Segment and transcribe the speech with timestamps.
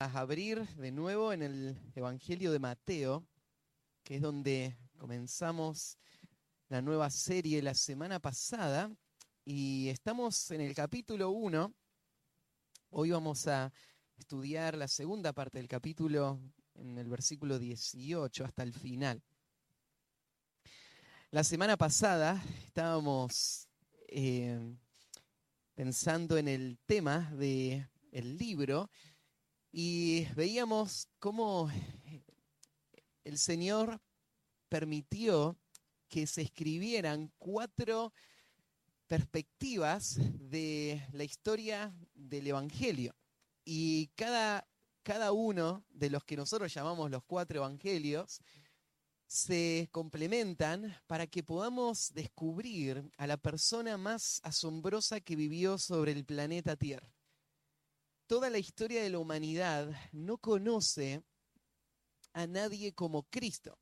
[0.00, 3.26] a abrir de nuevo en el Evangelio de Mateo,
[4.02, 5.98] que es donde comenzamos
[6.70, 8.90] la nueva serie la semana pasada,
[9.44, 11.74] y estamos en el capítulo 1.
[12.92, 13.70] Hoy vamos a
[14.16, 16.40] estudiar la segunda parte del capítulo
[16.76, 19.22] en el versículo 18 hasta el final.
[21.30, 23.68] La semana pasada estábamos
[24.08, 24.78] eh,
[25.74, 28.90] pensando en el tema del el libro
[29.72, 31.70] y veíamos cómo
[33.24, 34.00] el Señor
[34.68, 35.56] permitió
[36.08, 38.12] que se escribieran cuatro
[39.06, 40.18] perspectivas
[40.50, 43.14] de la historia del Evangelio.
[43.64, 44.66] Y cada,
[45.02, 48.40] cada uno de los que nosotros llamamos los cuatro Evangelios
[49.26, 56.24] se complementan para que podamos descubrir a la persona más asombrosa que vivió sobre el
[56.24, 57.19] planeta Tierra
[58.30, 61.20] toda la historia de la humanidad no conoce
[62.32, 63.76] a nadie como Cristo.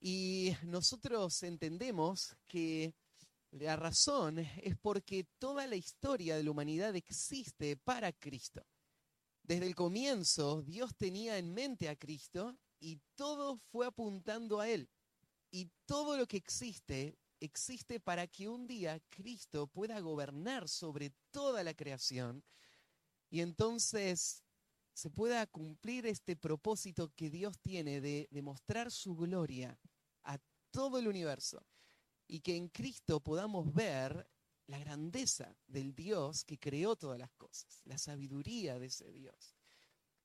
[0.00, 2.94] Y nosotros entendemos que
[3.50, 8.64] la razón es porque toda la historia de la humanidad existe para Cristo.
[9.42, 14.88] Desde el comienzo Dios tenía en mente a Cristo y todo fue apuntando a Él.
[15.50, 21.62] Y todo lo que existe existe para que un día Cristo pueda gobernar sobre toda
[21.62, 22.42] la creación
[23.30, 24.42] y entonces
[24.92, 29.78] se pueda cumplir este propósito que Dios tiene de, demostrar su gloria
[30.24, 30.38] a
[30.70, 31.64] todo el universo
[32.26, 34.28] y que en Cristo podamos ver
[34.66, 39.56] la grandeza del Dios que creó todas las cosas, la sabiduría de ese Dios.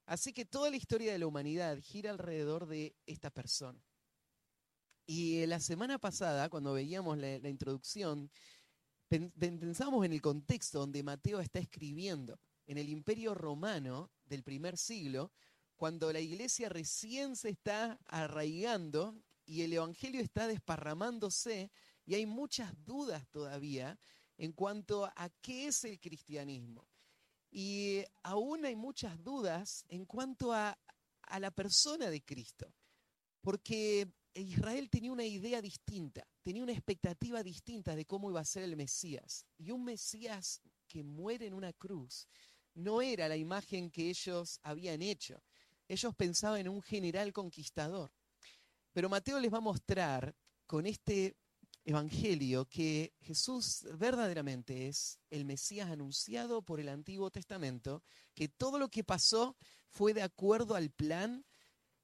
[0.06, 3.84] Así que toda la historia de la humanidad gira alrededor de esta persona.
[5.08, 8.30] Y la semana pasada, cuando veíamos la, la introducción,
[9.08, 15.32] pensamos en el contexto donde Mateo está escribiendo en el imperio romano del primer siglo,
[15.76, 21.72] cuando la iglesia recién se está arraigando y el evangelio está desparramándose
[22.06, 24.00] y hay muchas dudas todavía
[24.38, 26.88] en cuanto a qué es el cristianismo.
[27.52, 30.78] Y aún hay muchas dudas en cuanto a,
[31.22, 32.74] a la persona de Cristo,
[33.42, 38.64] porque Israel tenía una idea distinta, tenía una expectativa distinta de cómo iba a ser
[38.64, 39.46] el Mesías.
[39.58, 42.28] Y un Mesías que muere en una cruz
[42.76, 45.42] no era la imagen que ellos habían hecho.
[45.88, 48.12] Ellos pensaban en un general conquistador.
[48.94, 51.36] Pero Mateo les va a mostrar con este
[51.84, 58.04] evangelio que Jesús verdaderamente es el Mesías anunciado por el Antiguo Testamento,
[58.34, 59.56] que todo lo que pasó
[59.90, 61.46] fue de acuerdo al plan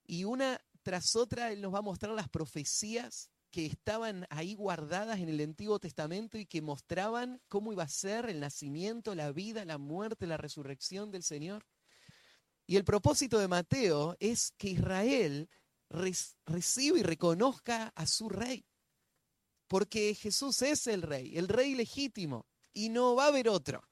[0.06, 5.20] y una tras otra Él nos va a mostrar las profecías que estaban ahí guardadas
[5.20, 9.66] en el Antiguo Testamento y que mostraban cómo iba a ser el nacimiento, la vida,
[9.66, 11.66] la muerte, la resurrección del Señor.
[12.66, 15.50] Y el propósito de Mateo es que Israel
[15.90, 18.66] reciba y reconozca a su rey.
[19.68, 23.84] Porque Jesús es el rey, el rey legítimo, y no va a haber otro.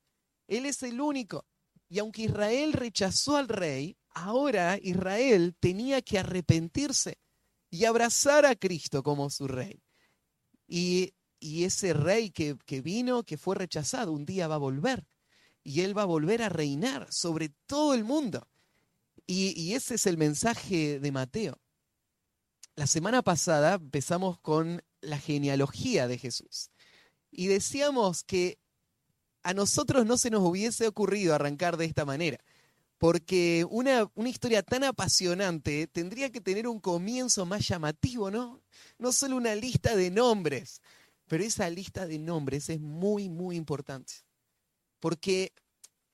[0.48, 1.46] Él es el único.
[1.90, 7.18] Y aunque Israel rechazó al rey, ahora Israel tenía que arrepentirse
[7.69, 9.84] y abrazar a Cristo como su rey.
[10.68, 15.07] Y, ese rey que, vino, que fue rechazado, un día va a volver.
[15.63, 18.47] Y él va a volver a reinar sobre todo el mundo.
[19.25, 21.59] Y, y ese es el mensaje de Mateo.
[22.75, 26.72] La semana pasada empezamos con la genealogía de Jesús.
[27.31, 28.59] Y decíamos que
[29.44, 32.44] a nosotros no se nos hubiese ocurrido arrancar de esta manera
[33.00, 38.62] porque una, historia tan apasionante tendría que tener un comienzo más llamativo, ¿no?
[39.00, 40.82] No solo una lista de nombres,
[41.26, 44.16] pero esa lista de nombres es muy, muy importante,
[45.00, 45.54] porque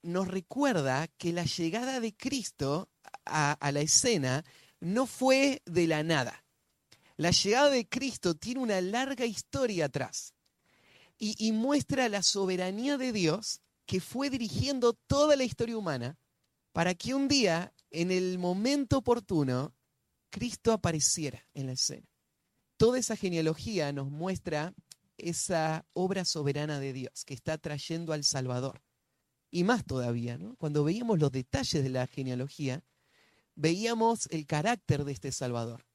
[0.04, 2.88] nos recuerda que la llegada de Cristo
[3.26, 4.46] a, la escena
[4.80, 6.46] no fue de la nada.
[7.18, 10.36] La llegada de Cristo tiene una larga historia atrás
[11.18, 16.20] y muestra la soberanía de Dios que fue dirigiendo toda la historia humana
[16.76, 19.74] para que un día, en el momento oportuno,
[20.30, 22.06] Cristo apareciera en la escena.
[22.76, 24.74] Toda esa genealogía nos muestra
[25.16, 28.82] esa obra soberana de Dios que está trayendo al Salvador.
[29.50, 30.58] Y más todavía, ¿no?
[30.58, 32.84] cuando veíamos los detalles de la genealogía,
[33.56, 35.86] veíamos el carácter de este Salvador.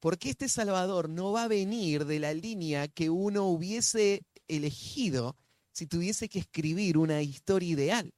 [0.00, 5.36] Porque este Salvador no va a venir de la línea que uno hubiese elegido
[5.72, 8.14] si tuviese que escribir una historia ideal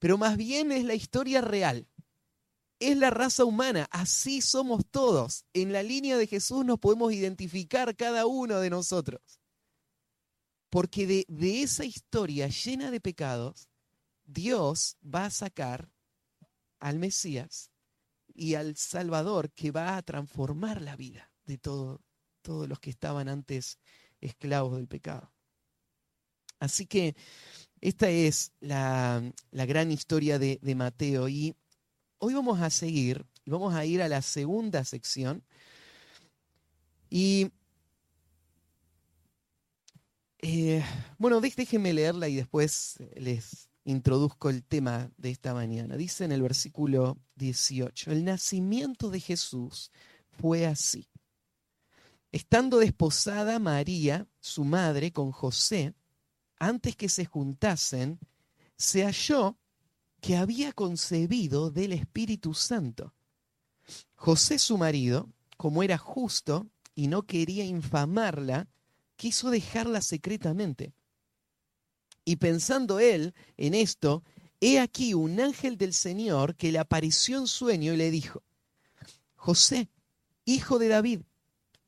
[0.00, 1.86] pero más bien es la historia real.
[2.80, 5.44] Es la raza humana, así somos todos.
[5.52, 9.20] En la línea de Jesús nos podemos identificar cada uno de nosotros.
[10.70, 13.68] Porque de, esa historia llena de pecados,
[14.24, 15.92] Dios va a sacar
[16.78, 17.70] al Mesías
[18.28, 22.00] y al Salvador que va a transformar la vida de todo,
[22.40, 23.78] todos los que estaban antes
[24.22, 25.30] esclavos del pecado.
[26.60, 27.16] Así que
[27.80, 29.22] esta es la,
[29.52, 31.54] gran historia de, de, Mateo y
[32.18, 35.42] hoy vamos a seguir, vamos a ir a la segunda sección
[37.08, 37.50] y
[40.42, 40.82] eh,
[41.18, 45.96] bueno, déjenme leerla y después les introduzco el tema de esta mañana.
[45.96, 49.90] Dice en el versículo 18, el nacimiento de Jesús
[50.30, 51.08] fue así.
[52.32, 55.94] Estando desposada María, su madre, con José,
[56.60, 58.20] antes que se juntasen,
[58.76, 59.58] se halló
[60.20, 63.14] que había concebido del Espíritu Santo.
[64.14, 68.68] José, su marido, como era justo y no quería infamarla,
[69.16, 70.92] quiso dejarla secretamente.
[72.24, 74.22] Y pensando él en esto,
[74.60, 78.42] he aquí un ángel del Señor que le apareció en sueño y le dijo,
[79.34, 79.88] José,
[80.44, 81.20] hijo de David,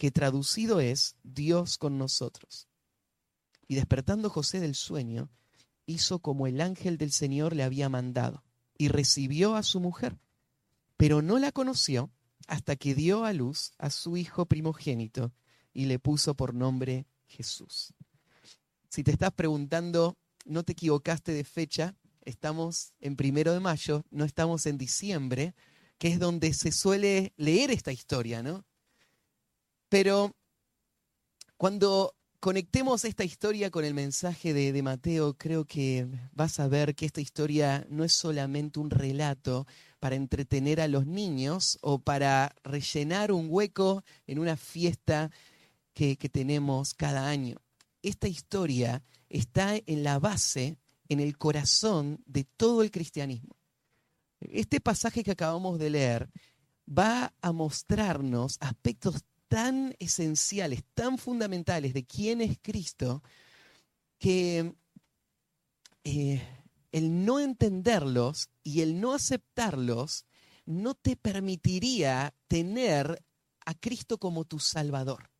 [0.00, 2.68] que traducido es Dios con nosotros.
[3.68, 5.28] Y despertando José del sueño,
[5.84, 8.42] hizo como el ángel del Señor le había mandado,
[8.78, 10.18] y recibió a su mujer,
[10.96, 12.10] pero no la conoció
[12.46, 15.34] hasta que dio a luz a su hijo primogénito
[15.74, 17.92] y le puso por nombre Jesús.
[18.88, 21.94] Si te estás preguntando, no te equivocaste de fecha,
[22.24, 25.54] estamos en primero de mayo, no estamos en diciembre,
[25.98, 28.64] que es donde se suele leer esta historia, ¿no?
[29.90, 30.36] Pero
[31.56, 37.06] cuando conectemos esta historia con el mensaje de, Mateo, creo que vas a ver que
[37.06, 39.66] esta historia no es solamente un relato
[39.98, 45.30] para entretener a los niños o para rellenar un hueco en una fiesta
[45.92, 47.56] que, tenemos cada año.
[48.00, 50.78] Esta historia está en la base,
[51.08, 53.56] en el corazón de todo el cristianismo.
[54.38, 56.30] Este pasaje que acabamos de leer
[56.88, 63.20] va a mostrarnos aspectos tan esenciales, tan fundamentales de quién es Cristo,
[64.16, 64.76] que
[66.04, 66.40] eh,
[66.92, 70.24] el no entenderlos y el no aceptarlos
[70.66, 73.24] no te permitiría tener
[73.66, 75.32] a Cristo como tu Salvador.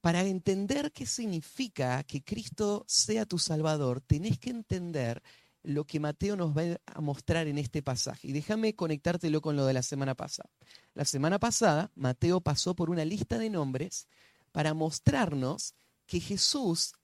[0.00, 5.22] Para entender qué significa que Cristo sea tu Salvador, tenés que entender
[5.66, 8.28] lo que Mateo nos va a mostrar en este pasaje.
[8.28, 10.50] Y déjame conectártelo con lo de la semana pasada.
[10.94, 14.08] La semana pasada, Mateo pasó por una lista de nombres
[14.52, 15.74] para mostrarnos
[16.06, 16.94] que Jesús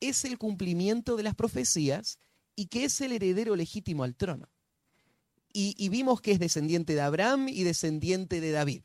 [0.00, 2.18] es el cumplimiento de las profecías
[2.56, 4.48] y que es el heredero legítimo al trono.
[5.52, 8.82] Y, y vimos que es descendiente de Abraham y descendiente de David.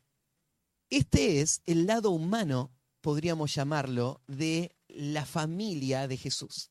[0.88, 6.69] Este es el lado humano podríamos llamarlo, de la familia de Jesús.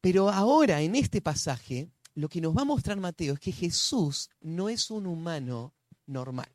[0.00, 4.30] Pero ahora, en este pasaje, lo que nos va a mostrar Mateo es que Jesús
[4.40, 5.74] no es un humano
[6.06, 6.50] normal.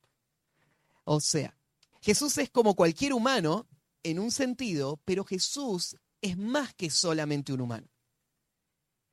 [1.03, 1.55] O sea,
[2.01, 3.67] Jesús es como cualquier humano
[4.03, 7.87] en un sentido, pero Jesús es más que solamente un humano.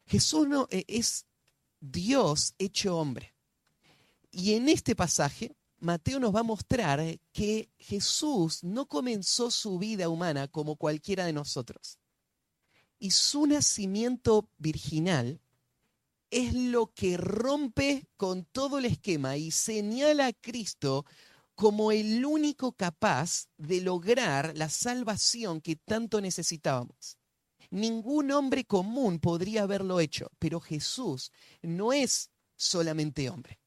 [0.06, 1.26] Jesús eh, es
[1.80, 3.34] Dios hecho hombre.
[4.30, 7.00] Y en este pasaje Mateo nos va a mostrar
[7.32, 11.98] que Jesús no comenzó su vida humana como cualquiera de nosotros.
[13.02, 15.40] Y su nacimiento virginal
[16.30, 21.04] es lo que rompe con todo el esquema y señala a Cristo
[21.56, 27.18] como el único capaz de lograr la salvación que tanto necesitábamos.
[27.71, 33.59] Ningún hombre común podría haberlo hecho, pero Jesús no es solamente hombre.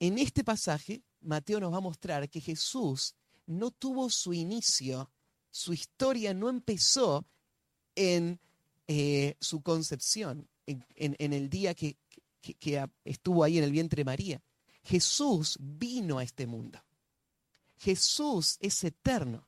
[0.00, 3.14] En este pasaje Mateo nos va a mostrar que Jesús
[3.46, 5.08] no tuvo su inicio,
[5.52, 7.24] su historia no empezó
[8.00, 8.40] en
[8.88, 11.96] eh, su concepción, en, el día que,
[13.04, 14.40] estuvo ahí en el vientre María.
[14.82, 16.82] Jesús vino a este mundo.
[17.76, 19.46] Jesús es eterno.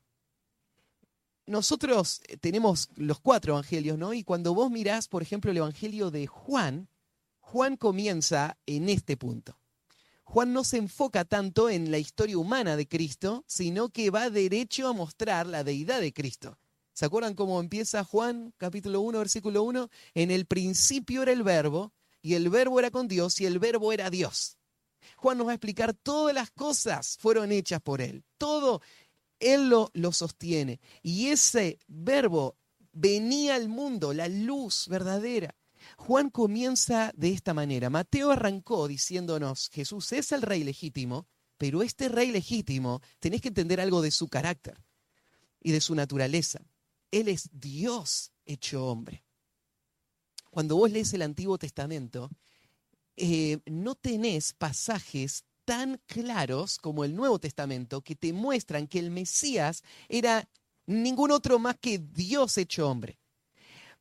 [1.47, 4.13] Nosotros tenemos los cuatro evangelios, ¿no?
[4.13, 6.87] Y cuando vos mirás, por ejemplo, el evangelio de Juan,
[7.39, 9.57] Juan comienza en este punto.
[10.23, 14.87] Juan no se enfoca tanto en la historia humana de Cristo, sino que va derecho
[14.87, 16.57] a mostrar la deidad de Cristo.
[16.93, 19.89] ¿Se acuerdan cómo empieza Juan capítulo 1, versículo 1?
[20.13, 23.91] En el principio era el verbo, y el verbo era con Dios, y el verbo
[23.91, 24.57] era Dios.
[25.17, 28.23] Juan nos va a explicar todas las cosas fueron hechas por Él.
[28.37, 28.81] Todo
[29.39, 30.79] Él lo, lo sostiene.
[31.01, 32.57] Y ese verbo
[32.91, 35.55] venía al mundo, la luz verdadera.
[35.97, 37.89] Juan comienza de esta manera.
[37.89, 43.81] Mateo arrancó diciéndonos, Jesús es el rey legítimo, pero este rey legítimo, tenés que entender
[43.81, 44.79] algo de su carácter
[45.59, 46.61] y de su naturaleza.
[47.13, 49.23] Él es Dios hecho hombre.
[50.49, 52.31] Cuando vos lees el Antiguo Testamento,
[53.15, 59.11] eh, no tenés pasajes tan claros como el Nuevo Testamento que te muestran que el
[59.11, 60.49] Mesías era
[60.87, 63.19] ningún otro más que Dios hecho hombre.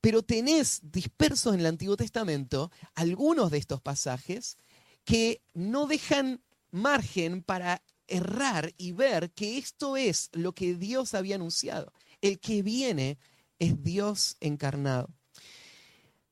[0.00, 4.56] Pero tenés dispersos en el Antiguo Testamento algunos de estos pasajes
[5.04, 11.34] que no dejan margen para errar y ver que esto es lo que Dios había
[11.34, 11.92] anunciado.
[12.22, 13.18] El que viene
[13.58, 15.10] es Dios encarnado.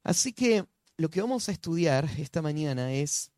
[0.03, 0.65] Así que
[0.97, 3.31] lo que vamos a estudiar esta mañana es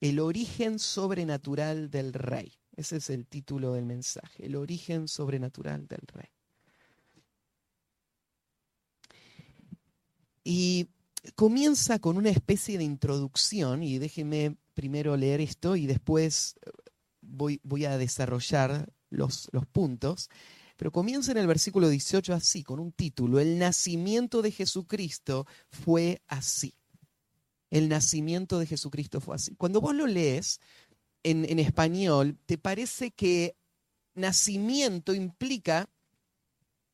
[0.00, 2.58] el origen sobrenatural del rey.
[2.76, 6.28] Ese es el título del mensaje, el origen sobrenatural del rey.
[10.42, 10.88] Y
[11.36, 16.56] comienza con una especie de introducción, y déjenme primero leer esto y después
[17.22, 20.28] voy, voy a desarrollar los, los puntos.
[20.76, 26.22] Pero comienza en el versículo 18 así, con un título, El nacimiento de Jesucristo fue
[26.26, 26.74] así.
[27.70, 29.54] El nacimiento de Jesucristo fue así.
[29.56, 30.60] Cuando vos lo lees
[31.22, 33.56] en, en español, te parece que
[34.14, 35.88] nacimiento implica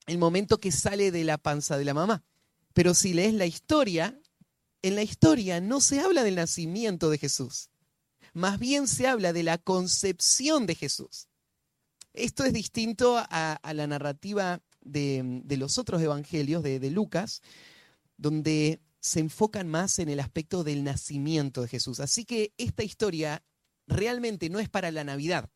[0.06, 2.24] el momento que sale de la panza de la mamá.
[2.72, 4.20] Pero si lees la historia,
[4.82, 7.70] en la historia no se habla del nacimiento de Jesús.
[8.32, 11.29] Más bien se habla de la concepción de Jesús.
[12.12, 17.42] Esto es distinto a, la narrativa de, los otros evangelios de, Lucas,
[18.16, 22.00] donde se enfocan más en el aspecto del nacimiento de Jesús.
[22.00, 23.44] Así que esta historia
[23.86, 25.50] realmente no es para la Navidad,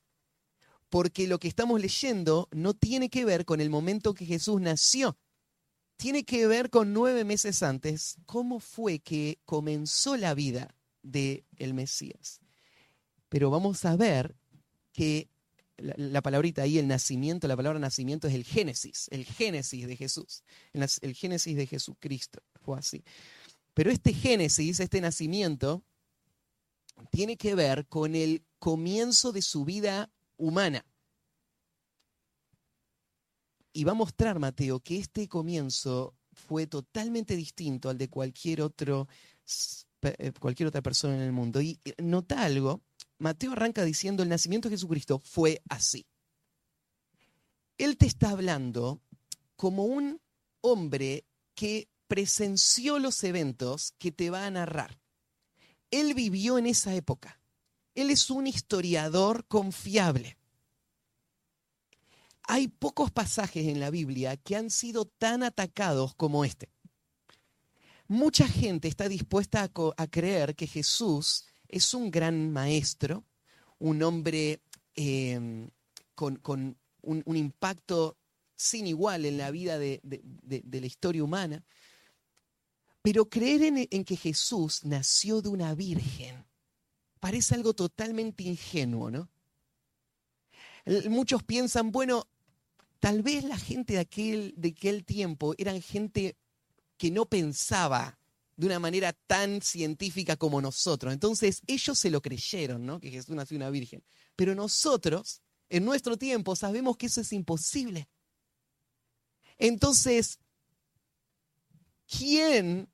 [0.89, 5.19] porque lo que estamos leyendo no tiene que ver con el momento que Jesús nació,
[5.97, 11.75] tiene que ver con nueve meses antes, cómo fue que comenzó la vida del el
[11.75, 12.41] Mesías.
[13.29, 14.37] Pero vamos a ver
[14.93, 15.29] que
[15.77, 20.45] la, palabrita ahí, el nacimiento, la palabra nacimiento es el génesis, el génesis de Jesús,
[20.73, 23.05] el, el génesis de Jesucristo, fue así.
[23.75, 25.85] Pero este génesis, este nacimiento,
[27.11, 30.87] tiene que ver con el comienzo de su vida humana.
[33.73, 39.09] Y va a mostrar Mateo que este comienzo fue totalmente distinto al de cualquier, otro,
[40.03, 41.61] eh, cualquier otra persona en el mundo.
[41.61, 42.83] Y nota algo,
[43.25, 46.07] Mateo arranca diciendo, el nacimiento de Jesucristo fue así.
[47.79, 49.01] Él te está hablando
[49.57, 50.21] como un
[50.61, 55.01] hombre que presenció los eventos que te va a narrar.
[55.91, 57.41] Él vivió en esa época.
[57.95, 60.37] Él es un historiador confiable.
[62.43, 66.69] Hay pocos pasajes en la Biblia que han sido tan atacados como este.
[68.07, 73.25] Mucha gente está dispuesta a, creer que Jesús es un gran maestro,
[73.79, 74.61] un hombre
[74.95, 75.69] em,
[76.15, 76.41] con,
[77.03, 78.17] un, impacto
[78.55, 81.65] sin igual en la vida de, la historia humana.
[83.03, 86.45] Pero creer en, en, que Jesús nació de una virgen
[87.21, 89.29] parece algo totalmente ingenuo, ¿no?
[91.09, 92.29] Muchos piensan, bueno,
[93.05, 96.39] Tal vez la gente de aquel, de aquel tiempo eran gente
[96.97, 98.19] que no pensaba
[98.57, 101.13] de una manera tan científica como nosotros.
[101.13, 103.01] Entonces ellos se lo creyeron, ¿no?
[103.01, 104.03] Que Jesús nació una virgen.
[104.37, 108.09] Pero nosotros, en nuestro tiempo, sabemos que eso es imposible.
[109.59, 110.39] Entonces,
[112.07, 112.89] ¿quién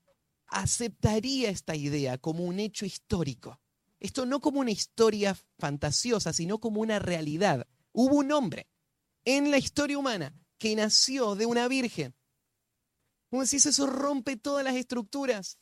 [0.46, 3.60] aceptaría esta idea como un hecho histórico?
[3.98, 7.66] Esto no como una historia fantasiosa, sino como una realidad.
[7.92, 8.68] Hubo un hombre
[9.24, 12.14] en la historia humana que nació de una virgen.
[13.30, 15.58] Como decís, eso rompe todas las estructuras.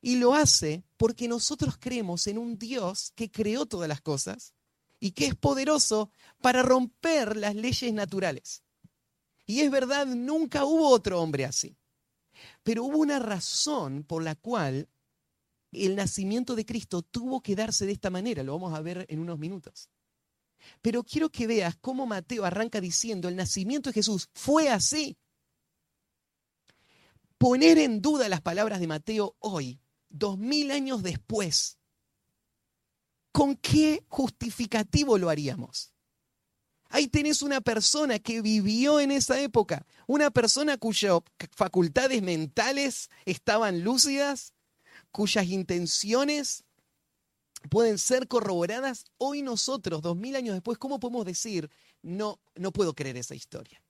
[0.00, 4.54] Y lo hace porque nosotros creemos en un Dios que creó todas las cosas
[5.00, 8.62] y que es poderoso para romper las leyes naturales.
[9.46, 11.76] Y es verdad, nunca hubo otro hombre así.
[12.62, 14.88] Pero hubo una razón por la cual
[15.72, 18.42] el nacimiento de Cristo tuvo que darse de esta manera.
[18.42, 19.88] Lo vamos a ver en unos minutos.
[20.82, 25.16] Pero quiero que veas cómo Mateo arranca diciendo, el nacimiento de Jesús fue así.
[27.38, 29.78] Poner en duda las palabras de Mateo hoy,
[30.08, 31.78] dos mil años después,
[33.30, 35.92] ¿con qué justificativo lo haríamos?
[36.88, 43.82] Ahí tenés una persona que vivió en esa época, una persona cuyas facultades mentales estaban
[43.82, 44.54] lúcidas,
[45.10, 46.64] cuyas intenciones
[47.68, 52.94] pueden ser corroboradas hoy nosotros, dos mil años después, ¿cómo podemos decir, no, no puedo
[52.94, 53.82] creer esa historia?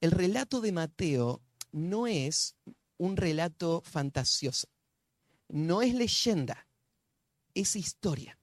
[0.00, 1.42] El relato de Mateo
[1.76, 2.56] no es
[2.96, 4.68] un relato fantasioso,
[5.48, 6.66] no es leyenda,
[7.54, 8.38] es historia.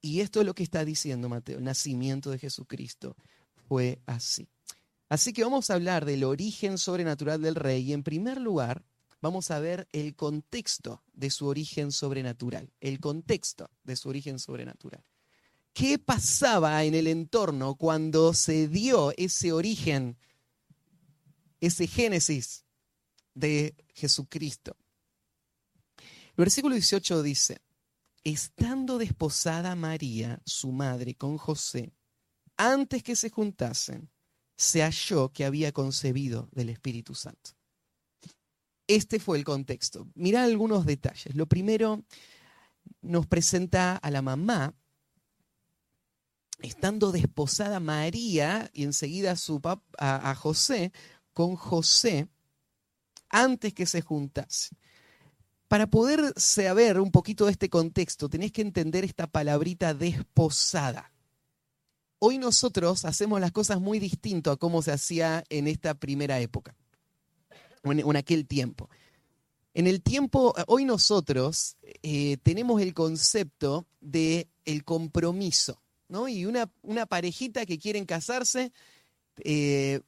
[0.00, 3.16] Y esto es lo que está diciendo Mateo, el nacimiento de Jesucristo
[3.68, 4.48] fue así.
[5.08, 8.84] Así que vamos a hablar del origen sobrenatural del rey y en primer lugar
[9.20, 15.04] vamos a ver el contexto de su origen sobrenatural, el contexto de su origen sobrenatural.
[15.72, 20.16] ¿Qué pasaba en el entorno cuando se dio ese origen,
[21.66, 22.64] ese génesis
[23.34, 24.76] de Jesucristo?
[25.98, 27.62] El versículo 18 dice,
[28.24, 31.92] estando desposada María, su madre, con José,
[32.56, 34.10] antes que se juntasen,
[34.56, 37.50] se halló que había concebido del Espíritu Santo.
[38.86, 40.08] Este fue el contexto.
[40.14, 41.34] Mirá algunos detalles.
[41.34, 42.04] Lo primero,
[43.00, 44.74] nos presenta a la mamá,
[46.60, 50.92] estando desposada María y enseguida a, su a, a José,
[51.36, 52.28] con José,
[53.28, 54.74] antes que se juntase.
[55.68, 61.12] Para poder saber un poquito de este contexto, tenés que entender esta palabrita desposada.
[62.20, 66.74] Hoy nosotros hacemos las cosas muy distinto a cómo se hacía en esta primera época
[67.84, 68.88] en, aquel tiempo.
[69.74, 76.28] En el tiempo, hoy nosotros eh, tenemos el concepto de el compromiso, ¿no?
[76.28, 78.72] Y una, una parejita que quieren casarse,
[79.44, 80.00] eh,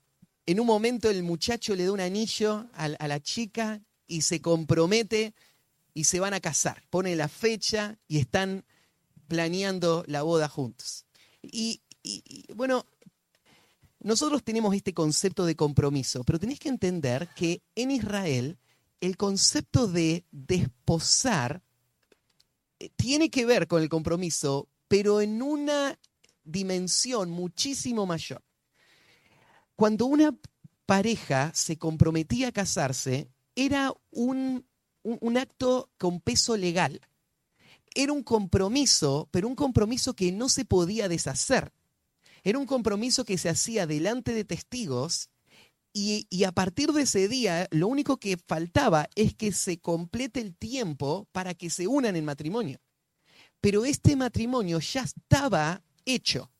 [0.48, 5.34] en un momento el muchacho le da un anillo a, la chica y se compromete
[5.92, 6.82] y se van a casar.
[6.88, 8.64] Pone la fecha y están
[9.26, 11.04] planeando la boda juntos.
[11.42, 11.82] y
[12.54, 12.86] bueno,
[14.00, 18.56] nosotros tenemos este concepto de compromiso, pero tenéis que entender que en Israel
[19.02, 21.62] el concepto de desposar
[22.78, 25.98] eh, tiene que ver con el compromiso, pero en una
[26.42, 28.42] dimensión muchísimo mayor.
[29.78, 30.36] Cuando una
[30.86, 34.66] pareja se comprometía a casarse, era un,
[35.04, 37.00] un, acto con peso legal.
[37.94, 41.72] Era un compromiso, pero un compromiso que no se podía deshacer.
[42.42, 45.30] Era un compromiso que se hacía delante de testigos
[45.92, 50.56] y, a partir de ese día lo único que faltaba es que se complete el
[50.56, 52.80] tiempo para que se unan en matrimonio.
[53.60, 56.50] Pero este matrimonio ya estaba hecho.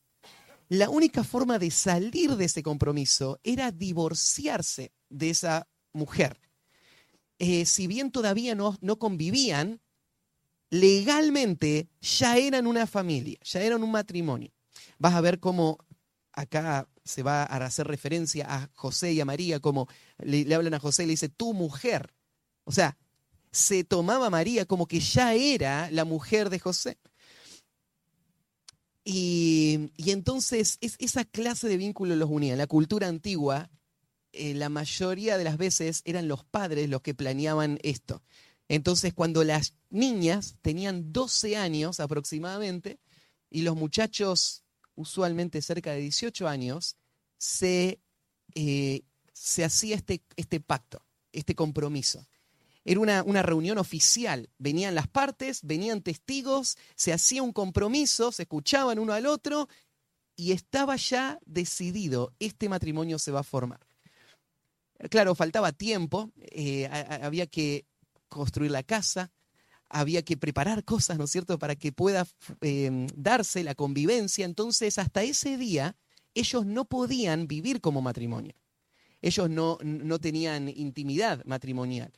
[0.69, 6.41] La única forma de salir de ese compromiso era divorciarse de esa mujer.
[7.39, 9.81] Eh, si bien todavía no, no convivían,
[10.71, 14.53] legalmente ya eran una familia, ya eran un matrimonio
[14.99, 15.79] vas a ver cómo
[16.33, 20.81] acá se va a hacer referencia a José y a María, como le, hablan a
[20.81, 22.15] José y le dice, tu mujer.
[22.65, 22.97] O sea,
[23.51, 26.99] se tomaba María como que ya era la mujer de José.
[29.11, 32.53] Y, entonces es, esa clase de vínculo los unía.
[32.53, 33.71] En la cultura antigua,
[34.33, 38.23] eh, la mayoría de las veces eran los padres los que planeaban esto.
[38.69, 43.01] Entonces, cuando las niñas tenían 12 años aproximadamente
[43.49, 44.63] y los muchachos
[44.95, 46.95] usualmente cerca de 18 años,
[47.39, 48.03] se,
[48.55, 52.29] eh, se hacía este, este, pacto, este compromiso.
[52.89, 58.45] Era una, una, reunión oficial, venían las partes, venían testigos, se hacía un compromiso, se
[58.45, 59.69] escuchaban uno al otro
[60.37, 63.87] y estaba ya decidido, este matrimonio se va a formar.
[65.11, 66.89] Claro, faltaba tiempo, eh,
[67.23, 67.85] había que
[68.29, 69.33] construir la casa,
[69.91, 72.27] había que preparar cosas, ¿no es cierto?, para que pueda
[72.63, 74.47] em, darse la convivencia.
[74.47, 75.95] Entonces, hasta ese día,
[76.33, 78.55] ellos no podían vivir como matrimonio.
[79.21, 82.13] Ellos no, no tenían intimidad matrimonial.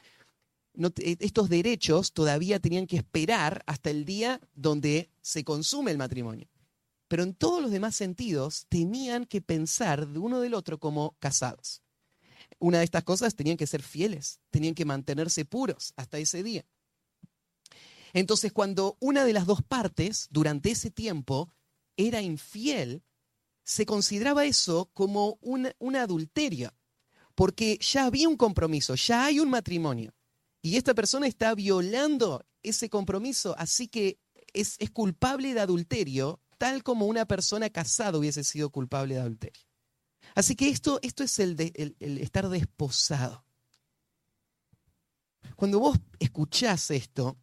[0.74, 6.48] E, estos derechos todavía tenían que esperar hasta el día donde se consume el matrimonio.
[7.08, 11.82] Pero en todos los demás sentidos tenían que pensar de uno del otro como casados.
[12.58, 16.64] Una de estas cosas tenían que ser fieles, tenían que mantenerse puros hasta ese día.
[18.12, 21.52] Entonces, cuando una de las dos partes durante ese tiempo
[21.96, 23.02] era infiel,
[23.64, 26.72] se consideraba eso como un, adulterio,
[27.34, 30.12] porque ya había un compromiso, ya hay un matrimonio,
[30.62, 34.18] y esta persona está violando ese compromiso, así que
[34.52, 39.62] es, culpable de adulterio, tal como una persona casada hubiese sido culpable de adulterio.
[40.34, 43.44] Así que esto, esto es el, de, el estar desposado.
[45.56, 47.38] Cuando vos escuchás esto,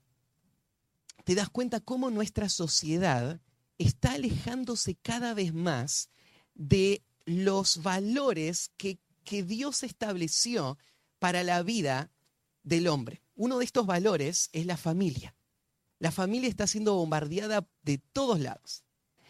[1.24, 3.42] te das cuenta cómo nuestra sociedad
[3.78, 6.10] está alejándose cada vez más
[6.54, 10.78] de los valores que, que Dios estableció
[11.20, 12.12] para la vida
[12.68, 13.22] del hombre.
[13.36, 15.36] Uno de estos valores es la familia.
[16.00, 18.84] La familia está siendo bombardeada de todos lados.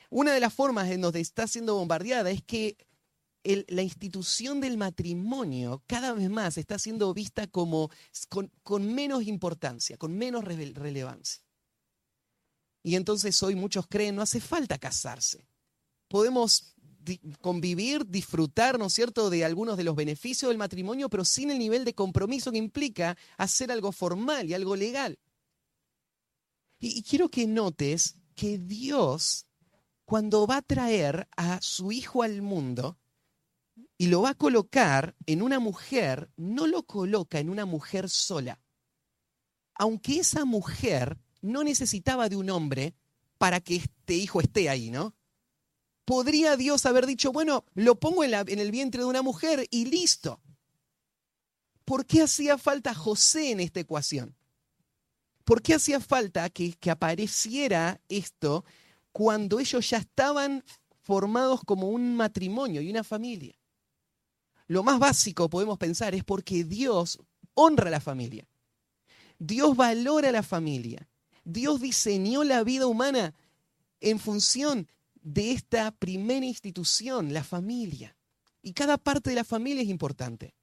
[0.10, 2.78] Una de las formas en donde está siendo bombardeada es que
[3.44, 7.90] la institución del matrimonio cada vez más está siendo vista como
[8.30, 11.44] con, menos importancia, con menos relevancia.
[12.84, 15.48] Y entonces hoy muchos creen, no hace falta casarse.
[16.08, 16.74] Podemos
[17.42, 21.60] convivir, disfrutar, ¿no es cierto?, de algunos de los beneficios del matrimonio, pero sin el
[21.60, 25.20] nivel de compromiso que implica hacer algo formal y algo legal.
[26.80, 29.48] y quiero que notes que Dios,
[30.06, 33.00] cuando va a traer a su hijo al mundo,
[33.98, 38.62] y lo va a colocar en una mujer, no lo coloca en una mujer sola.
[39.74, 42.96] Aunque esa mujer no necesitaba de un hombre
[43.38, 45.16] para que este hijo esté ahí, ¿no?
[46.08, 50.40] Podría Dios haber dicho, bueno, lo pongo en, el vientre de una mujer y listo.
[51.84, 54.34] ¿Por qué hacía falta José en esta ecuación?
[55.44, 58.64] ¿Por qué hacía falta que, apareciera esto
[59.12, 60.64] cuando ellos ya estaban
[61.04, 63.60] formados como un matrimonio y una familia?
[64.70, 67.20] lo más básico podemos pensar es porque Dios
[67.54, 68.48] honra a la familia.
[69.40, 71.10] Dios valora a la familia.
[71.44, 73.34] Dios diseñó la vida humana
[74.00, 74.88] en función
[75.28, 78.16] de esta primera institución, la familia.
[78.62, 80.56] Y cada parte de la familia es importante.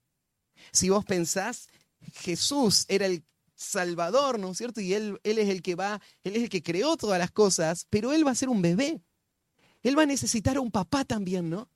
[0.72, 1.68] Si vos pensás,
[2.14, 3.24] Jesús era el
[3.54, 4.80] Salvador, ¿no es cierto?
[4.80, 7.86] Y él, él es el que va, él es el que creó todas las cosas,
[7.90, 9.00] pero él va a ser un bebé.
[9.82, 11.68] Él va a necesitar a un papá también, ¿no?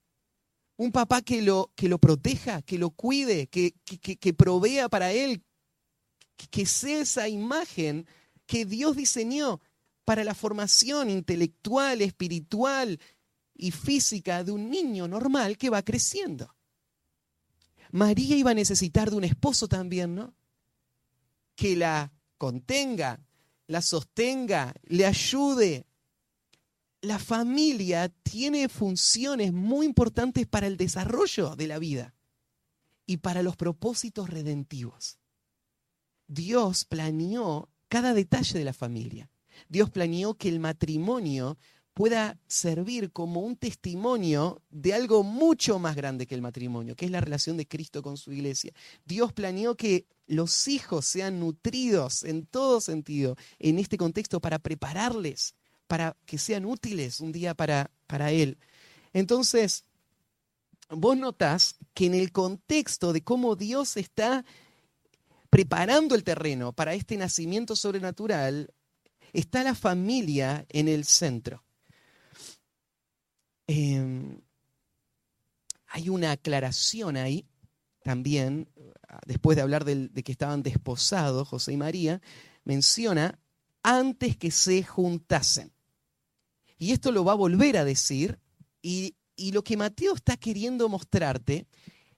[0.78, 5.42] un papá que lo, que lo proteja, que lo cuide, que, que, provea para él,
[6.50, 8.06] que sea esa imagen
[8.46, 9.60] que Dios diseñó
[10.08, 12.98] para la formación intelectual, espiritual
[13.54, 16.56] y física de un niño normal que va creciendo.
[17.90, 20.34] María iba a necesitar de un esposo también, ¿no?
[21.54, 23.20] Que la contenga,
[23.66, 25.86] la sostenga, le ayude,
[27.02, 32.14] la familia tiene funciones muy importantes para el desarrollo de la vida
[33.04, 35.18] y para los propósitos redentivos.
[36.28, 39.30] Dios planeó cada detalle de la familia.
[39.68, 41.58] Dios planeó que el matrimonio
[41.94, 47.10] pueda servir como un testimonio de algo mucho más grande que el matrimonio, que es
[47.10, 48.72] la relación de Cristo con su iglesia.
[49.04, 55.54] Dios planeó que los hijos sean nutridos en todo sentido en este contexto para prepararles
[55.88, 58.58] para que sean útiles un día para, para Él.
[59.12, 59.84] Entonces,
[60.90, 64.44] vos notás que en el contexto de cómo Dios está
[65.50, 68.72] preparando el terreno para este nacimiento sobrenatural,
[69.32, 71.64] está la familia en el centro.
[73.66, 74.40] Em,
[75.86, 77.46] hay una aclaración ahí
[78.02, 78.68] también,
[79.26, 82.22] después de hablar de que estaban desposados, José y María,
[82.64, 83.38] menciona
[83.82, 85.72] antes que se juntasen.
[86.78, 88.38] Y esto lo va a volver a decir.
[88.82, 89.14] Y,
[89.52, 91.66] lo que Mateo está queriendo mostrarte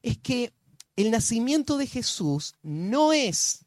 [0.02, 0.52] es que
[0.96, 3.66] el nacimiento de Jesús no es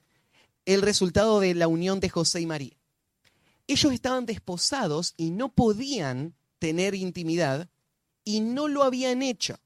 [0.66, 2.76] el resultado de la unión de José y María.
[3.68, 7.70] Ellos estaban desposados y no podían tener intimidad
[8.24, 9.60] y no lo habían hecho.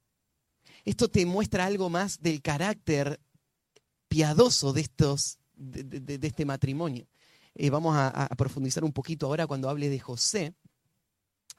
[0.86, 3.19] Esto te muestra algo más del carácter
[4.07, 7.07] piadoso de, estos, de, este matrimonio.
[7.55, 10.53] Eh, vamos a, profundizar un poquito ahora cuando hable de José,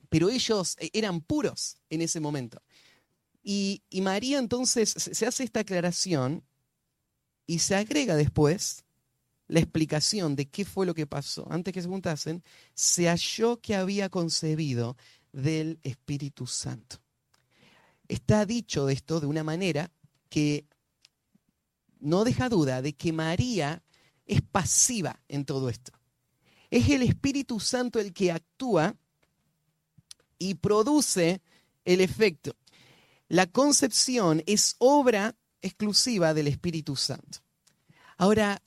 [0.09, 2.62] pero ellos eh, eran puros en ese momento.
[3.42, 6.44] Y, María entonces se hace esta aclaración
[7.46, 8.85] y se agrega después
[9.49, 11.47] la explicación de qué fue lo que pasó.
[11.51, 14.97] Antes que se juntasen, se halló que había concebido
[15.33, 16.99] del Espíritu Santo.
[18.07, 19.91] Está dicho de esto de una manera
[20.29, 20.67] que
[22.01, 23.83] no deja duda de que María
[24.27, 25.93] es pasiva en todo esto.
[26.71, 28.95] Es el Espíritu Santo el que actúa
[30.39, 31.41] y produce
[31.85, 32.55] el efecto.
[33.29, 37.39] La concepción es obra exclusiva del Espíritu Santo.
[38.17, 38.63] Ahora,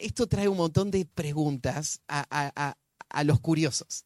[0.00, 2.76] esto trae un montón de preguntas a,
[3.24, 4.04] los curiosos.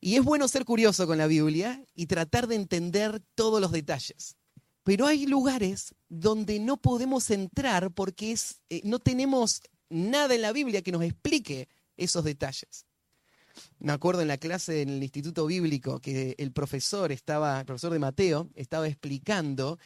[0.00, 4.36] Y es bueno ser curioso con la Biblia y tratar de entender todos los detalles.
[4.82, 10.52] Pero hay lugares donde no podemos entrar porque es, eh, no tenemos nada en la
[10.52, 12.86] Biblia que nos explique esos detalles.
[13.78, 17.92] Me acuerdo en la clase en el Instituto Bíblico que el profesor estaba, el profesor
[17.92, 19.78] de Mateo, estaba explicando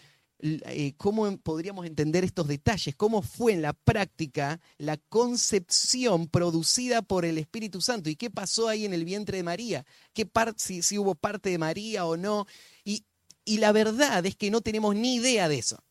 [0.42, 7.24] eh, cómo podríamos entender estos detalles, cómo fue en la práctica la concepción producida por
[7.24, 10.98] el Espíritu Santo y qué pasó ahí en el vientre de María, qué si, si,
[10.98, 12.46] hubo parte de María o no.
[12.84, 13.04] Y,
[13.46, 15.82] la verdad es que no tenemos ni idea de eso,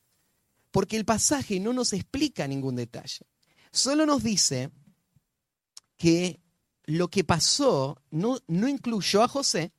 [0.72, 3.26] porque el pasaje no nos explica ningún detalle.
[3.72, 4.72] Solo nos dice
[5.98, 6.40] que
[6.86, 9.74] lo que pasó no incluyó a José,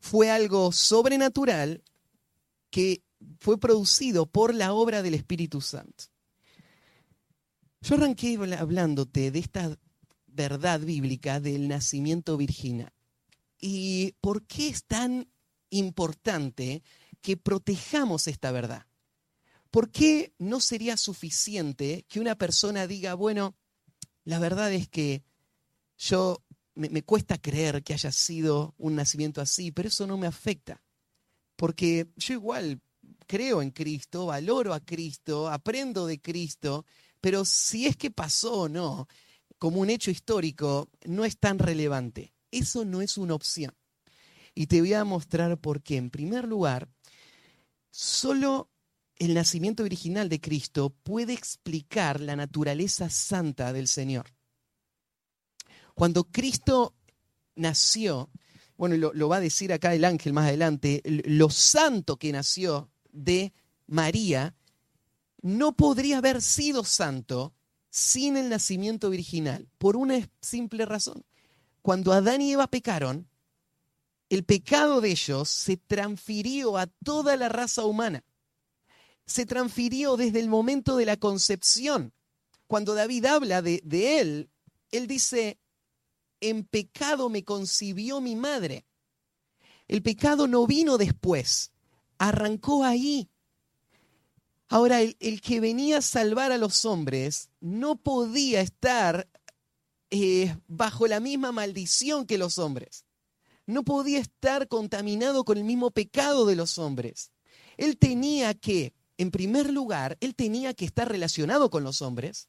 [0.00, 1.82] fue algo sobrenatural
[2.70, 3.05] que
[3.40, 6.04] fue producido por la obra del Espíritu Santo.
[7.80, 9.78] Yo arranqué hablándote de esta
[10.26, 12.92] verdad bíblica del nacimiento virginal.
[13.58, 15.28] ¿Y por qué es tan
[15.70, 16.82] importante
[17.20, 18.86] que protejamos esta verdad?
[19.70, 23.56] ¿Por qué no sería suficiente que una persona diga, bueno,
[24.24, 25.22] la verdad es que
[25.96, 26.42] yo
[26.74, 30.82] me, me, cuesta creer que haya sido un nacimiento así, pero eso no me afecta?
[31.56, 32.80] Porque yo igual
[33.26, 36.86] creo en Cristo, valoro a Cristo, aprendo de Cristo,
[37.20, 39.08] pero si es que pasó o no,
[39.58, 42.32] como un hecho histórico, no es tan relevante.
[42.50, 43.74] Eso no es una opción.
[44.54, 45.96] Y te voy a mostrar por qué.
[45.96, 46.88] En primer lugar,
[47.90, 48.70] solo
[49.16, 54.26] el nacimiento original de Cristo puede explicar la naturaleza santa del Señor.
[55.94, 56.94] Cuando Cristo
[57.54, 58.30] nació,
[58.76, 62.90] bueno, lo, lo, va a decir acá el ángel más adelante, lo santo que nació
[63.16, 63.52] de
[63.86, 64.54] María
[65.42, 67.54] no podría haber sido santo
[67.90, 71.24] sin el nacimiento virginal, por una simple razón.
[71.82, 73.28] Cuando Adán y Eva pecaron,
[74.28, 78.24] el pecado de ellos se transfirió a toda la raza humana.
[79.24, 82.12] Se transfirió desde el momento de la concepción.
[82.66, 83.80] Cuando David habla de,
[84.20, 84.50] él,
[84.90, 85.58] él dice,
[86.40, 88.84] en pecado me concibió mi madre.
[89.86, 91.72] El pecado no vino después,
[92.18, 93.28] arrancó ahí.
[94.68, 99.28] Ahora, el, el, que venía a salvar a los hombres no podía estar
[100.10, 103.04] eh, bajo la misma maldición que los hombres.
[103.66, 107.32] No podía estar contaminado con el mismo pecado de los hombres.
[107.76, 112.48] Él tenía que, en primer lugar, él tenía que estar relacionado con los hombres.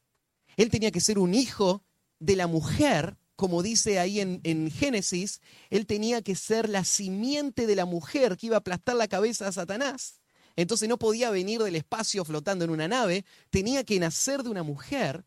[0.56, 1.84] Él tenía que ser un hijo
[2.20, 5.40] de la mujer, como dice ahí en, en Génesis.
[5.70, 9.48] Él tenía que ser la simiente de la mujer que iba a aplastar la cabeza
[9.48, 10.20] a Satanás
[10.58, 14.64] entonces no podía venir del espacio flotando en una nave, tenía que nacer de una
[14.64, 15.24] mujer,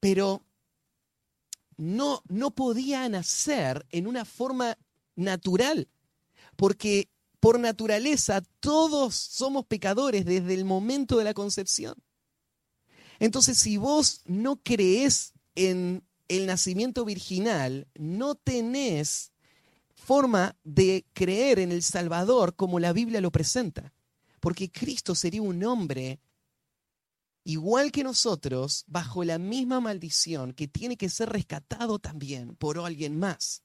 [0.00, 0.42] pero
[1.76, 4.78] no, no podía nacer en una forma
[5.14, 5.88] natural,
[6.56, 12.02] porque por naturaleza todos somos pecadores desde el momento de la concepción.
[13.18, 19.32] Entonces, si vos no crees en el nacimiento virginal, no tenés
[19.94, 23.92] forma de creer en el Salvador como la Biblia lo presenta.
[24.40, 26.20] Porque Cristo sería un hombre
[27.42, 33.18] igual que nosotros, bajo la misma maldición, que tiene que ser rescatado también por alguien
[33.18, 33.62] más.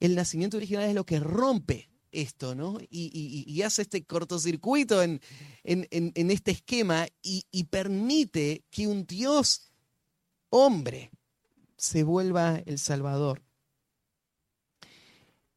[0.00, 2.78] El nacimiento original es lo que rompe esto, ¿no?
[2.90, 5.20] Y, hace este cortocircuito en,
[5.62, 9.71] en, este esquema y permite que un Dios
[10.52, 11.10] hombre
[11.76, 13.42] se vuelva el Salvador.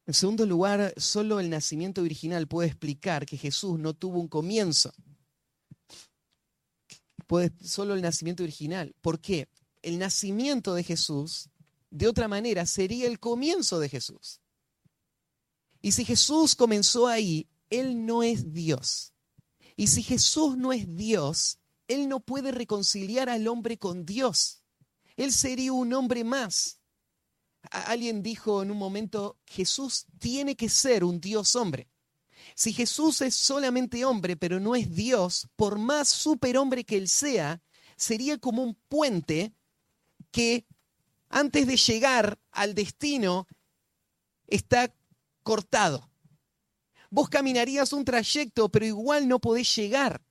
[0.06, 4.92] En segundo lugar, solo el nacimiento original puede explicar que Jesús no tuvo un comienzo.
[7.26, 8.94] Puede, solo el nacimiento original.
[9.02, 9.48] ¿Por qué?
[9.82, 11.50] El nacimiento de Jesús,
[11.90, 14.40] de otra manera, sería el comienzo de Jesús.
[15.82, 19.12] Y si Jesús comenzó ahí, Él no es Dios.
[19.76, 24.62] Y si Jesús no es Dios, Él no puede reconciliar al hombre con Dios.
[25.16, 26.78] Él sería un hombre más.
[27.70, 31.88] Alguien dijo en un momento, Jesús tiene que ser un Dios hombre.
[32.54, 37.60] Si Jesús es solamente hombre, pero no es Dios, por más superhombre que él sea,
[37.96, 39.52] sería como un puente
[40.30, 40.66] que
[41.28, 43.46] antes de llegar al destino
[44.46, 44.94] está
[45.42, 46.10] cortado.
[47.10, 50.22] Vos caminarías un trayecto, pero igual no podés llegar.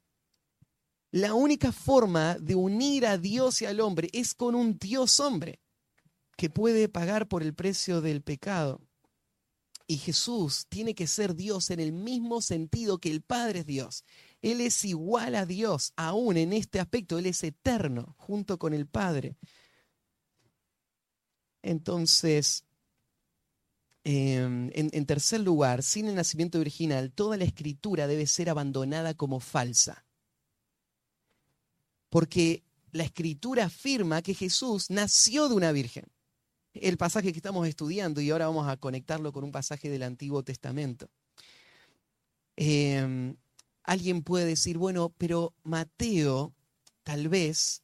[1.16, 5.62] La única forma de unir a Dios y al hombre es con un Dios hombre
[6.36, 8.82] que puede pagar por el precio del pecado.
[9.88, 14.04] Y Jesús tiene que ser Dios en el mismo sentido que el Padre es Dios.
[14.42, 18.86] Él es igual a Dios, aún en este aspecto, Él es eterno junto con el
[18.86, 19.38] Padre.
[21.62, 22.66] Entonces,
[24.04, 29.14] em, en, en tercer lugar, sin el nacimiento original, toda la escritura debe ser abandonada
[29.14, 30.05] como falsa.
[32.16, 36.06] Porque la escritura afirma que Jesús nació de una virgen
[36.74, 40.42] el pasaje que estamos estudiando y ahora vamos a conectarlo con un pasaje del Antiguo
[40.42, 41.10] Testamento.
[42.56, 43.36] Em,
[43.84, 46.54] alguien puede decir, bueno, pero Mateo
[47.04, 47.84] tal vez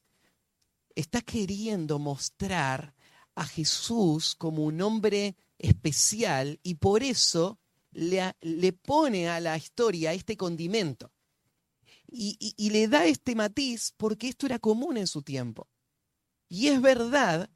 [0.94, 2.94] está queriendo mostrar
[3.34, 7.58] a Jesús como un hombre especial y por eso
[7.90, 11.12] le, le pone a la historia este condimento.
[12.12, 15.68] Y le da este matiz porque esto era común en su tiempo.
[16.48, 17.48] Y es verdad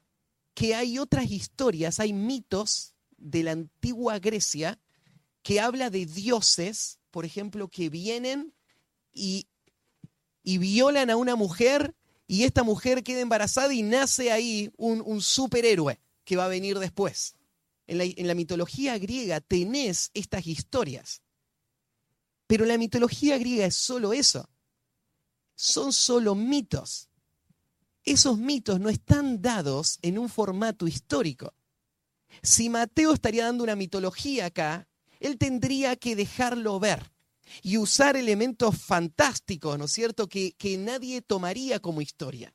[0.55, 4.79] que hay otras historias, hay mitos de la antigua Grecia
[5.43, 8.55] que habla de dioses, por ejemplo, que vienen
[9.13, 9.47] y,
[10.43, 11.95] y violan a una mujer
[12.27, 17.35] y esta mujer queda embarazada y nace ahí un, superhéroe que va a venir después.
[17.85, 21.21] En la, en la mitología griega tenés estas historias.
[22.47, 24.49] Pero la mitología griega es solo eso.
[25.55, 27.09] Son solo mitos.
[28.03, 31.53] Esos mitos no están dados en un formato histórico.
[32.41, 34.87] Si Mateo estaría dando una mitología acá,
[35.19, 37.11] él tendría que dejarlo ver
[37.61, 42.53] y usar elementos fantásticos, ¿no es cierto?, que, que nadie tomaría como historia.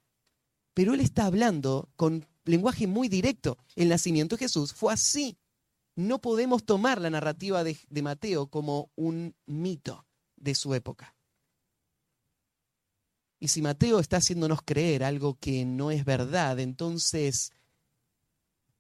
[0.75, 3.59] Pero él está hablando con lenguaje muy directo.
[3.77, 5.37] El nacimiento de Jesús fue así.
[5.95, 11.15] No podemos tomar la narrativa de, Mateo como un mito de su época.
[13.39, 17.53] Y si Mateo está haciéndonos creer algo que no es verdad, entonces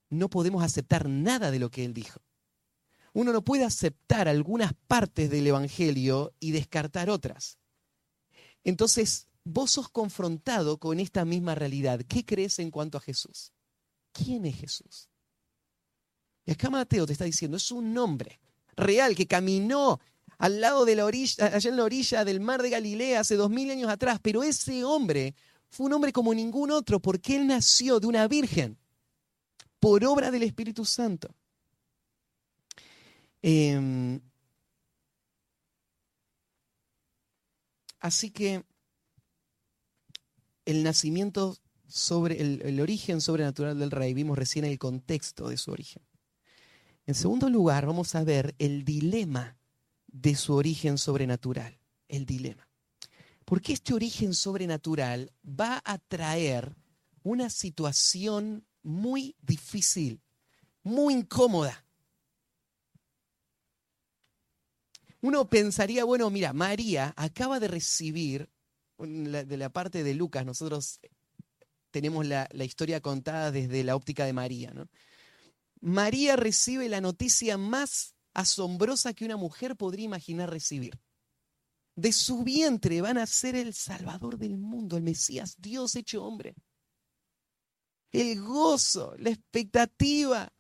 [0.09, 2.20] no podemos aceptar nada de lo que él dijo.
[3.12, 7.59] Uno no puede aceptar algunas partes del Evangelio y descartar otras.
[8.64, 12.01] Entonces, vos sos confrontado con esta misma realidad.
[12.09, 13.53] ¿Qué crees en cuanto a Jesús?
[14.12, 15.12] ¿Quién es Jesús?
[16.44, 18.40] Y acá Mateo te está diciendo, es un hombre
[18.76, 20.00] real que caminó
[20.38, 23.50] al lado de la orilla, allá en la orilla del mar de Galilea hace dos
[23.50, 25.35] mil años atrás, pero ese hombre
[25.70, 28.76] fue un hombre como ningún otro porque él nació de una virgen
[29.78, 31.35] por obra del Espíritu Santo.
[33.42, 34.20] Eh,
[38.00, 38.64] así que
[40.64, 41.57] el nacimiento
[41.88, 46.02] sobre el, el, origen sobrenatural del rey, vimos recién el contexto de su origen.
[47.07, 49.57] En segundo lugar, vamos a ver el dilema
[50.07, 52.69] de su origen sobrenatural, el dilema.
[53.45, 56.77] Porque este origen sobrenatural va a traer
[57.25, 60.21] una situación muy difícil,
[60.85, 61.85] muy incómoda.
[65.21, 68.49] Uno pensaría, bueno, mira, María acaba de recibir,
[68.99, 71.01] de la parte de Lucas, nosotros
[71.91, 74.88] tenemos la, la historia contada desde la óptica de María, ¿no?
[75.83, 80.99] María recibe la noticia más asombrosa que una mujer podría imaginar recibir.
[81.95, 86.55] De su vientre van a ser el Salvador del mundo, el Mesías, Dios hecho hombre
[88.12, 90.53] el gozo, la expectativa.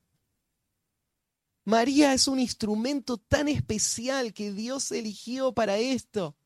[1.64, 6.36] María es un instrumento tan especial que Dios eligió para esto.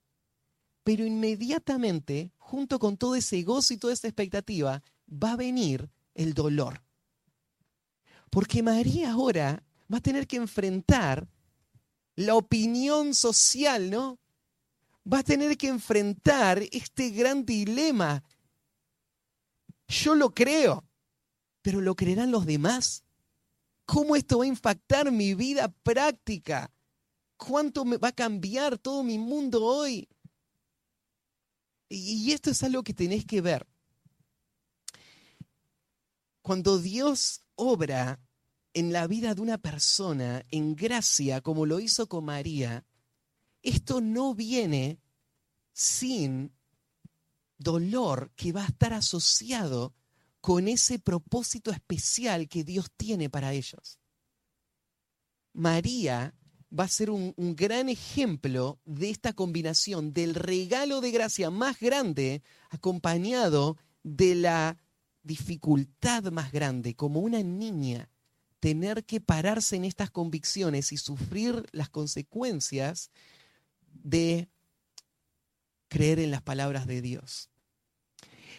[0.85, 6.35] Pero inmediatamente, junto con todo ese gozo y toda esa expectativa, va a venir el
[6.35, 6.83] dolor.
[8.37, 11.27] Porque María ahora va a tener que enfrentar
[12.17, 14.19] la opinión social, ¿no?
[15.11, 18.23] Va a tener que enfrentar este gran dilema.
[19.89, 20.85] Yo lo creo,
[21.63, 23.05] pero ¿lo creerán los demás?
[23.87, 26.71] ¿Cómo esto va a impactar mi vida práctica?
[27.39, 30.11] ¿Cuánto me va a cambiar todo mi mundo hoy?
[31.89, 33.67] Y esto es algo que tenés que ver.
[36.43, 38.21] Cuando Dios obra
[38.77, 42.85] en la vida de una persona en gracia, como lo hizo con María,
[43.63, 45.01] esto no viene
[45.73, 46.53] sin
[47.57, 49.95] dolor que va a estar asociado
[50.43, 53.99] con ese propósito especial que Dios tiene para ellos.
[55.55, 56.35] María
[56.71, 61.81] va a ser un, un, gran ejemplo de esta combinación del regalo de gracia más
[61.81, 64.77] grande acompañado de la
[65.23, 68.11] dificultad más grande, como una niña,
[68.61, 73.11] tener que pararse en estas convicciones y sufrir las consecuencias
[73.93, 74.49] de
[75.89, 77.51] creer en las palabras de Dios.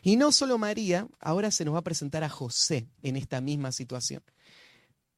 [0.01, 3.71] Y no solo María, ahora se nos va a presentar a José en esta misma
[3.71, 4.23] situación.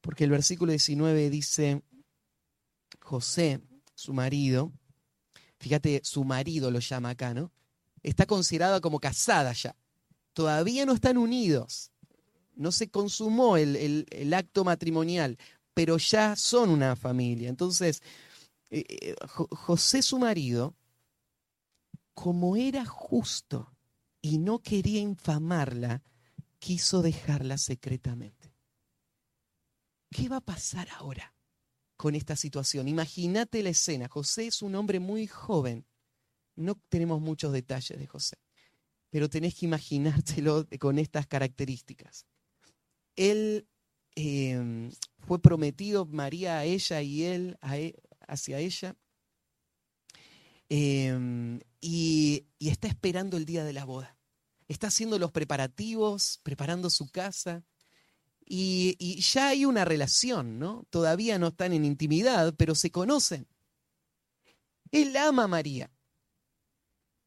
[0.01, 1.83] Porque el versículo 19 dice,
[3.01, 3.61] José,
[3.95, 4.71] su marido,
[5.59, 7.51] fíjate, su marido lo llama acá, ¿no?
[8.01, 9.75] Está considerada como casada ya.
[10.33, 11.91] Todavía no están unidos.
[12.59, 15.37] No se consumó el, acto matrimonial,
[15.73, 17.47] pero ya son una familia.
[17.47, 18.01] Entonces,
[18.69, 20.75] eh, eh José, su marido,
[22.13, 23.71] como era justo,
[24.21, 26.03] y no quería infamarla,
[26.59, 28.53] quiso dejarla secretamente.
[30.11, 31.33] ¿Qué va a pasar ahora
[31.95, 32.89] con esta situación?
[32.89, 34.09] Imagínate la escena.
[34.09, 35.85] José es un hombre muy joven.
[36.57, 38.35] No tenemos muchos detalles de José,
[39.09, 42.25] pero tenés que imaginártelo con estas características.
[43.19, 43.67] Él
[44.15, 44.89] eh,
[45.27, 47.95] fue prometido, María a ella y él a e,
[48.25, 48.95] hacia ella.
[50.69, 51.09] Y,
[51.81, 54.17] y está esperando el día de la boda.
[54.69, 57.65] está haciendo los preparativos, preparando su casa.
[58.45, 60.85] Y, y, ya hay una relación, ¿no?
[60.89, 63.47] Todavía no están en intimidad, pero se conocen.
[64.91, 65.91] Él ama a María.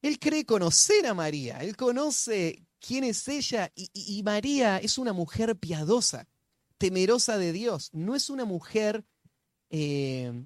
[0.01, 1.59] Él cree conocer a María.
[1.59, 3.73] Él conoce quién es ella.
[3.75, 6.29] Y, María es una mujer piadosa,
[6.77, 7.89] temerosa de Dios.
[7.93, 9.07] No es una mujer
[9.71, 10.45] eh,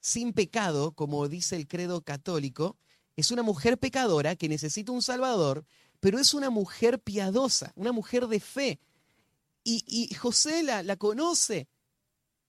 [0.00, 2.76] sin pecado, como dice el credo católico.
[3.14, 5.64] Es una mujer pecadora que necesita un Salvador,
[6.00, 8.80] pero es una mujer piadosa, una mujer de fe.
[9.62, 11.68] Y, José la, la conoce.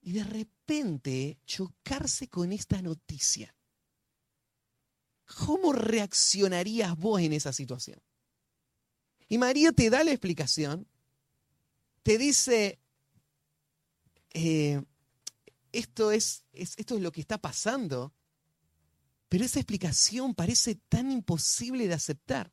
[0.01, 3.53] Y de repente chocarse con esta noticia.
[5.45, 8.01] ¿Cómo reaccionarías vos en esa situación?
[9.31, 10.85] Y María te da la explicación,
[12.03, 12.81] te dice,
[14.33, 14.83] eh,
[15.71, 18.13] esto, es, esto es lo que está pasando,
[19.29, 22.51] pero esa explicación parece tan imposible de aceptar.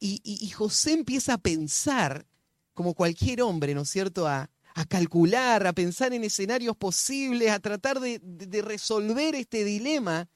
[0.00, 2.26] Y, José empieza a pensar,
[2.74, 4.50] como cualquier hombre, ¿no es cierto?, a,
[4.88, 10.28] calcular, a pensar en escenarios posibles, a tratar de resolver este dilema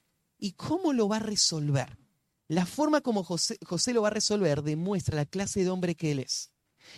[0.43, 2.02] ¿Y cómo lo va a resolver?
[2.53, 3.57] La forma como José,
[3.95, 6.51] lo va a resolver demuestra la clase de hombre que él es.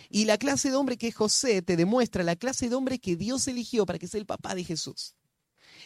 [0.09, 3.15] Y la clase de hombre que es José te demuestra la clase de hombre que
[3.15, 5.15] Dios eligió para que sea el papá de Jesús.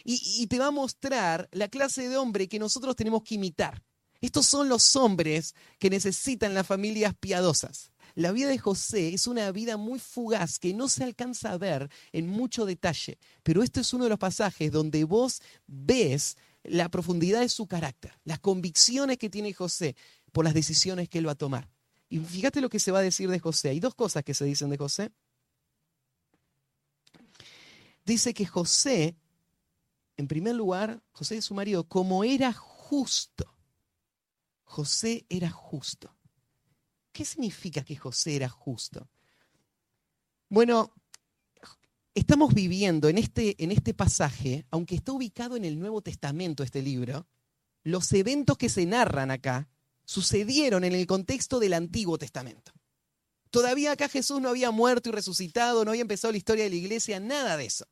[0.02, 3.80] Y, y te va a mostrar la clase de hombre que nosotros tenemos que imitar.
[4.20, 7.92] Estos son los hombres que necesitan las familias piadosas.
[8.16, 11.88] La vida de José es una vida muy fugaz que no se alcanza a ver
[12.10, 17.40] en mucho detalle, pero este es uno de los pasajes donde vos ves la profundidad
[17.40, 19.96] de su carácter, las convicciones que tiene José
[20.32, 21.68] por las decisiones que él va a tomar.
[22.08, 23.70] Y fíjate lo que se va a decir de José.
[23.70, 25.12] Hay dos cosas que se dicen de José.
[28.04, 29.16] Dice que José,
[30.16, 33.54] en primer lugar, José y su marido, como era justo,
[34.64, 36.14] José era justo.
[37.12, 39.08] ¿Qué significa que José era justo?
[40.48, 40.92] Bueno,
[42.14, 46.82] estamos viviendo en este, en este pasaje, aunque está ubicado en el Nuevo Testamento este
[46.82, 47.26] libro,
[47.82, 49.68] los eventos que se narran acá
[50.04, 52.72] sucedieron en el contexto del Antiguo Testamento.
[53.50, 56.76] Todavía acá Jesús no había muerto y resucitado, no había empezado la historia de la
[56.76, 57.86] iglesia, nada de eso.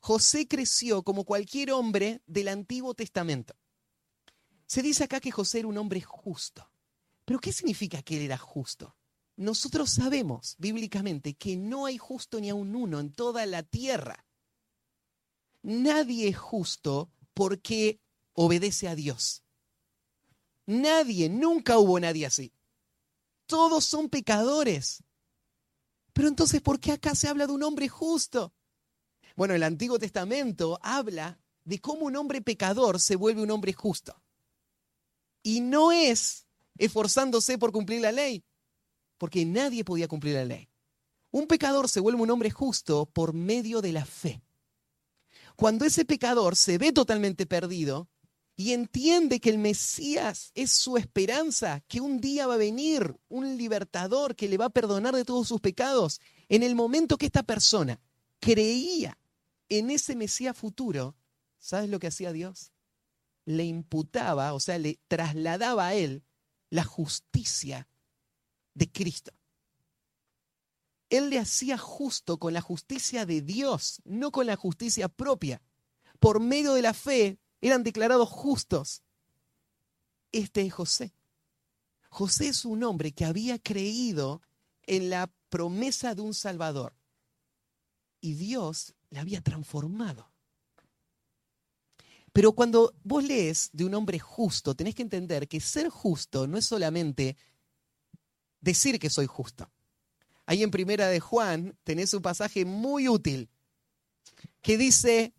[0.00, 3.54] José creció como cualquier hombre del Antiguo Testamento.
[4.66, 6.70] Se dice acá que José era un hombre justo.
[7.24, 8.96] ¿Pero qué significa que él era justo?
[9.36, 14.24] Nosotros sabemos bíblicamente que no hay justo ni a un uno en toda la tierra.
[15.62, 18.00] Nadie es justo porque
[18.32, 19.42] obedece a Dios.
[20.64, 22.52] Nadie, nunca hubo nadie así.
[23.46, 25.04] Todos son pecadores.
[26.12, 28.54] Pero entonces, ¿por qué acá se habla de un hombre justo?
[29.36, 34.22] Bueno, el Antiguo Testamento habla de cómo un hombre pecador se vuelve un hombre justo.
[35.42, 36.46] Y no es
[36.78, 38.44] esforzándose por cumplir la ley,
[39.18, 40.68] porque nadie podía cumplir la ley.
[41.30, 44.42] Un pecador se vuelve un hombre justo por medio de la fe.
[45.56, 48.08] Cuando ese pecador se ve totalmente perdido
[48.56, 53.56] y entiende que el Mesías es su esperanza, que un día va a venir un
[53.58, 57.42] libertador que le va a perdonar de todos sus pecados, en el momento que esta
[57.42, 58.00] persona
[58.40, 59.18] creía
[59.68, 61.16] en ese Mesías futuro,
[61.58, 62.72] ¿sabes lo que hacía Dios?
[63.44, 66.24] Le imputaba, o sea, le trasladaba a él
[66.70, 67.88] la justicia
[68.76, 69.32] de Cristo.
[71.08, 75.62] Él le hacía justo con la justicia de Dios, no con la justicia propia.
[76.20, 79.02] Por medio de la fe eran declarados justos.
[80.32, 81.14] Este es José.
[82.10, 84.42] José es un hombre que había creído
[84.82, 86.94] en la promesa de un Salvador.
[88.20, 90.30] Y Dios le había transformado.
[92.32, 96.58] Pero cuando vos lees de un hombre justo, tenés que entender que ser justo no
[96.58, 97.36] es solamente
[98.60, 99.70] decir que soy justo.
[100.46, 103.50] Ahí en Primera de Juan tenés un pasaje muy útil
[104.62, 105.34] que dice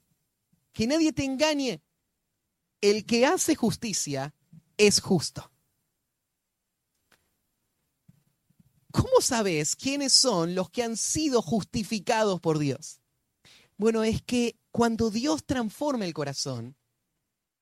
[0.74, 1.82] que nadie te engañe.
[2.82, 4.36] El que hace justicia
[4.78, 5.51] es justo.
[8.91, 13.01] ¿Cómo sabes quiénes son los que han sido justificados por Dios?
[13.78, 16.76] Bueno, es que cuando Dios transforma el corazón,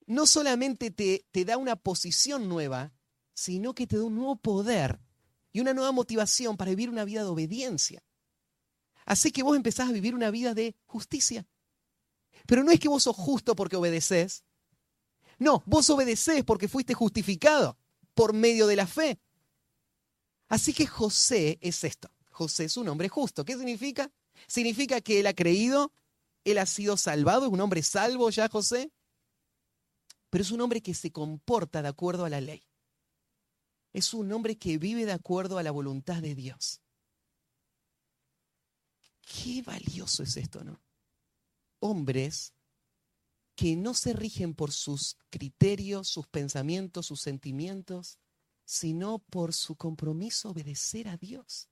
[0.08, 2.94] no solamente te, te da una posición nueva,
[3.34, 5.00] sino que te da un nuevo poder
[5.56, 8.04] y una nueva motivación para vivir una vida de obediencia.
[9.06, 11.48] Así que vos empezás a vivir una vida de justicia.
[12.46, 14.44] Pero no es que vos sos justo porque obedeces.
[15.40, 17.78] No, vos obedeces porque fuiste justificado
[18.14, 19.18] por medio de la fe.
[20.50, 22.12] Así que José es esto.
[22.32, 23.46] José es un hombre justo.
[23.46, 24.12] ¿Qué significa?
[24.48, 25.94] Significa que él ha creído,
[26.44, 28.92] él ha sido salvado, es un hombre salvo ya José,
[30.30, 32.68] pero es un hombre que se comporta de acuerdo a la ley.
[33.96, 36.82] Es un hombre que vive de acuerdo a la voluntad de Dios.
[39.22, 40.84] Qué valioso es esto, ¿no?
[41.80, 42.54] Hombres
[43.56, 48.20] que no se rigen por sus criterios, sus pensamientos, sus sentimientos,
[48.66, 51.70] sino por su compromiso a obedecer a Dios.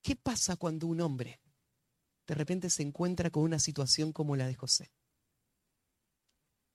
[0.00, 1.40] ¿Qué pasa cuando un hombre
[2.24, 4.92] de repente se encuentra con una situación como la de José?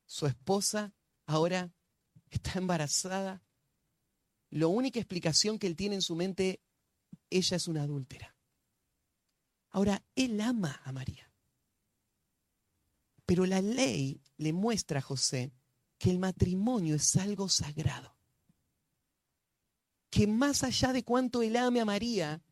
[0.06, 0.94] Su esposa
[1.26, 1.74] ahora
[2.30, 3.42] está embarazada.
[4.54, 6.62] La única explicación que él tiene en su mente,
[7.32, 8.36] ella es una adúltera.
[9.72, 11.34] Ahora, él ama a María.
[13.26, 15.52] Pero la ley le muestra a José
[15.98, 18.16] que el matrimonio es algo sagrado.
[20.12, 22.44] Que más allá de cuánto él ame a María,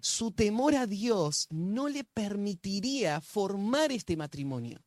[0.00, 4.82] su temor a Dios no le permitiría formar este matrimonio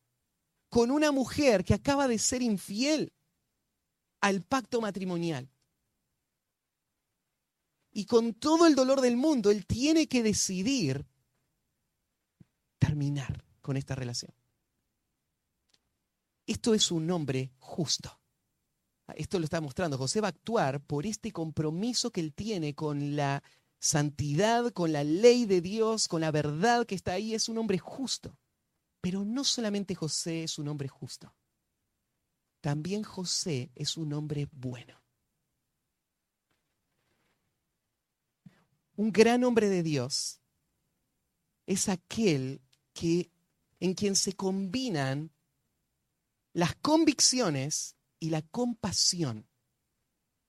[0.68, 3.12] con una mujer que acaba de ser infiel
[4.20, 5.50] al pacto matrimonial.
[7.90, 11.06] Y con todo el dolor del mundo, él tiene que decidir
[12.78, 14.32] terminar con esta relación.
[16.46, 18.18] Esto es un hombre justo.
[19.14, 19.98] Esto lo está mostrando.
[19.98, 23.42] José va a actuar por este compromiso que él tiene con la
[23.78, 27.34] santidad, con la ley de Dios, con la verdad que está ahí.
[27.34, 28.36] Es un hombre justo.
[29.00, 31.34] Pero no solamente José es un hombre justo.
[32.60, 35.00] También José es un hombre bueno.
[38.96, 40.40] Un gran hombre de Dios
[41.66, 42.60] es aquel
[42.92, 43.30] que
[43.78, 45.30] en quien se combinan
[46.52, 49.46] las convicciones y la compasión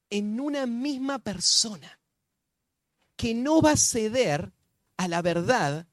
[0.10, 2.00] en una misma persona,
[3.16, 4.52] que no va a ceder
[4.98, 5.88] a la verdad,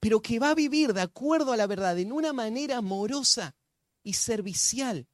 [0.00, 3.54] pero que va a vivir de acuerdo a la verdad en una manera amorosa
[4.02, 5.06] y servicial.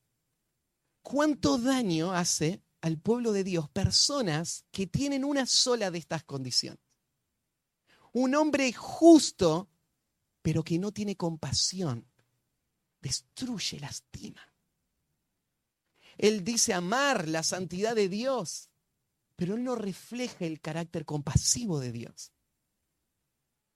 [1.02, 6.80] ¿Cuánto daño hace al pueblo de Dios personas que tienen una sola de estas condiciones?
[8.12, 9.68] Un hombre justo
[10.42, 12.04] pero que no tiene compasión,
[13.00, 14.42] destruye, lastima.
[16.18, 18.68] Él dice amar la santidad de Dios,
[19.36, 22.32] pero él no refleja el carácter compasivo de Dios.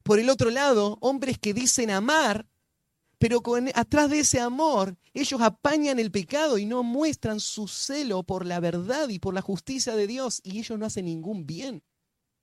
[0.02, 2.46] Por el otro lado, hombres que dicen amar,
[3.18, 3.42] pero
[3.74, 8.60] atrás de ese amor ellos apañan el pecado y no muestran su celo por la
[8.60, 11.82] verdad y por la justicia de Dios y ellos no hacen ningún bien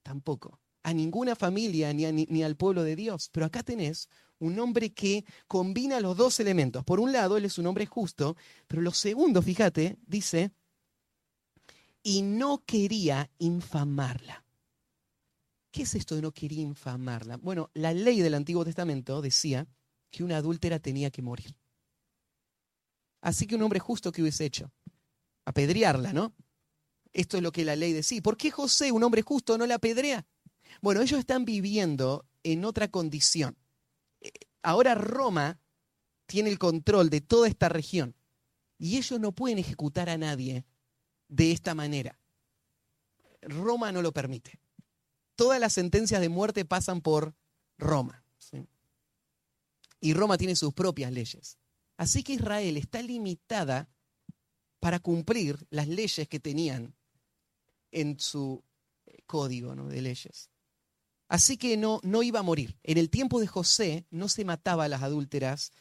[0.02, 3.30] tampoco a ninguna familia ni, ni, al pueblo de Dios.
[3.32, 4.10] Pero acá tenés
[4.40, 6.84] un hombre que combina los dos elementos.
[6.84, 8.36] Por un lado, él es un hombre justo,
[8.68, 10.52] pero lo segundo, fíjate, dice,
[12.04, 14.44] y no quería infamarla.
[15.72, 17.38] ¿Qué es esto de no quería infamarla?
[17.38, 19.66] Bueno, la ley del Antiguo Testamento decía
[20.14, 21.58] que una adúltera tenía que morir.
[23.20, 24.72] Así que un hombre justo que hubiese hecho,
[25.44, 26.36] apedrearla, ¿no?
[27.14, 28.22] Esto es lo que la ley decía.
[28.22, 30.28] ¿Por qué José, un hombre justo, no la apedrea?
[30.82, 33.58] Bueno, ellos están viviendo en otra condición.
[34.22, 34.30] Eh,
[34.62, 35.60] ahora Roma
[36.28, 38.16] tiene el control de toda esta región
[38.78, 40.64] y ellos no pueden ejecutar a nadie
[41.28, 42.20] de esta manera.
[43.42, 44.60] Roma no lo permite.
[45.36, 47.36] Todas las sentencias de muerte pasan por
[47.80, 48.23] Roma.
[50.04, 51.58] Y Roma tiene sus propias leyes.
[51.96, 53.88] Así que Israel está limitada
[54.82, 56.94] para cumplir las leyes que tenían
[57.90, 58.62] en su
[59.26, 60.50] código de leyes.
[61.30, 62.78] Así que no, no iba a morir.
[62.84, 65.72] En el tiempo de José no se mataba a las adúlteras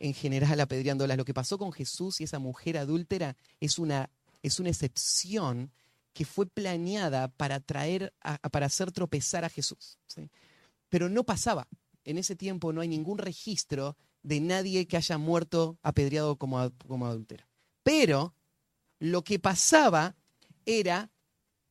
[0.00, 1.16] en general apedreándolas.
[1.16, 4.10] Lo que pasó con Jesús y esa mujer adúltera es una,
[4.42, 5.70] es una excepción
[6.12, 8.12] que fue planeada para traer,
[8.50, 10.00] para hacer tropezar a Jesús.
[10.88, 11.68] Pero no pasaba.
[12.04, 17.06] En ese tiempo no hay ningún registro de nadie que haya muerto apedreado como, como
[17.06, 17.48] adúltera.
[17.82, 18.34] Pero
[18.98, 20.16] lo que pasaba
[20.66, 21.10] era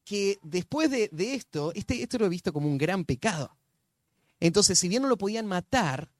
[0.03, 3.55] que después de, esto, este, esto lo he visto como un gran pecado.
[4.39, 6.11] Entonces, si bien no lo podían matar,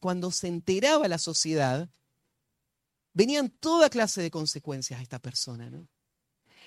[0.00, 1.88] cuando se enteraba la sociedad,
[3.14, 5.70] venían toda clase de consecuencias a esta persona.
[5.70, 5.88] ¿no?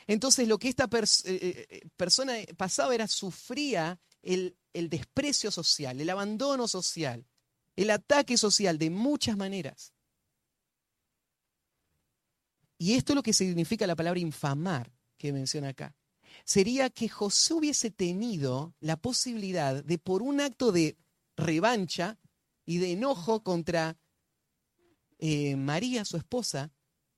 [0.07, 5.99] Entonces, lo que esta eh, eh, eh, persona pasaba era sufría el, el desprecio social,
[5.99, 7.26] el abandono social,
[7.76, 9.93] el ataque social de muchas maneras.
[12.78, 15.95] Y esto es lo que significa la palabra infamar que menciona acá
[16.45, 20.97] sería que José hubiese tenido la posibilidad de, por un acto de
[21.36, 22.20] revancha
[22.65, 23.97] y de enojo contra
[25.17, 26.72] eh, María, su esposa,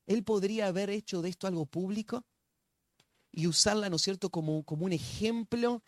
[0.07, 2.25] él podría haber hecho de esto algo público
[3.31, 5.83] y usarla, ¿no es cierto?, como, como un ejemplo,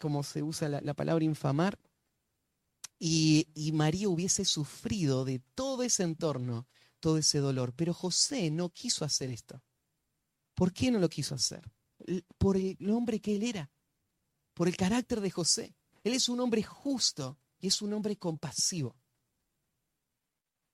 [0.00, 1.78] como se usa la, la palabra infamar,
[2.98, 6.66] y, y María hubiese sufrido de todo ese entorno,
[6.98, 7.72] todo ese dolor.
[7.74, 9.62] Pero José no quiso hacer esto
[10.60, 11.72] ¿Por qué no lo quiso hacer?
[12.36, 13.70] Por el hombre que él era,
[14.52, 15.74] por el carácter de José.
[16.04, 18.94] Él es un hombre justo y es un hombre compasivo.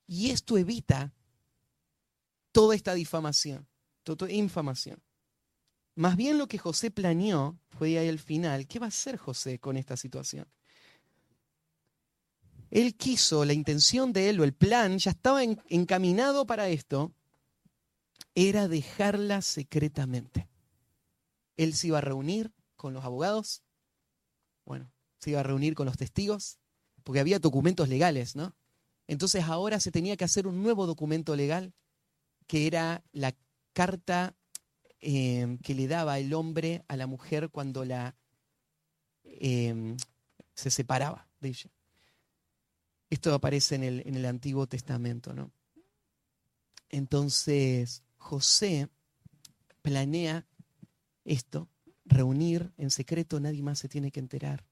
[0.09, 1.15] Y esto evita
[2.51, 3.69] toda esta difamación,
[4.03, 5.01] toda infamación.
[5.95, 9.59] Más bien lo que José planeó fue ahí al final, ¿qué va a hacer José
[9.59, 10.47] con esta situación?
[12.71, 17.13] Él quiso, la intención de él o el plan ya estaba encaminado para esto,
[18.35, 20.49] era dejarla secretamente.
[21.57, 23.63] Él se iba a reunir con los abogados,
[24.65, 26.59] bueno, se iba a reunir con los testigos,
[27.05, 28.55] porque había documentos legales, ¿no?
[29.07, 31.73] Entonces ahora se tenía que hacer un nuevo documento legal,
[32.47, 33.35] que era la
[33.73, 34.35] carta
[35.09, 38.17] em, que le daba el hombre a la mujer cuando la
[39.23, 39.97] em,
[40.53, 41.71] se separaba de ella.
[43.09, 45.53] Esto aparece en el, en el Antiguo Testamento, ¿no?
[46.89, 48.89] Entonces, José
[49.81, 50.45] planea
[51.25, 51.69] esto,
[52.05, 54.65] reunir en secreto, nadie más se tiene que enterar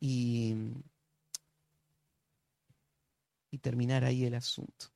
[0.00, 0.54] y,
[3.50, 4.86] y terminar ahí el asunto.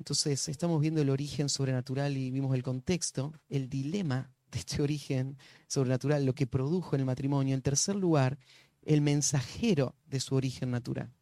[0.00, 5.38] Entonces, estamos viendo el origen sobrenatural y vimos el contexto, el dilema de este origen
[5.68, 7.54] sobrenatural, lo que produjo en el matrimonio.
[7.54, 8.36] En tercer lugar,
[8.82, 11.12] el mensajero de su origen natural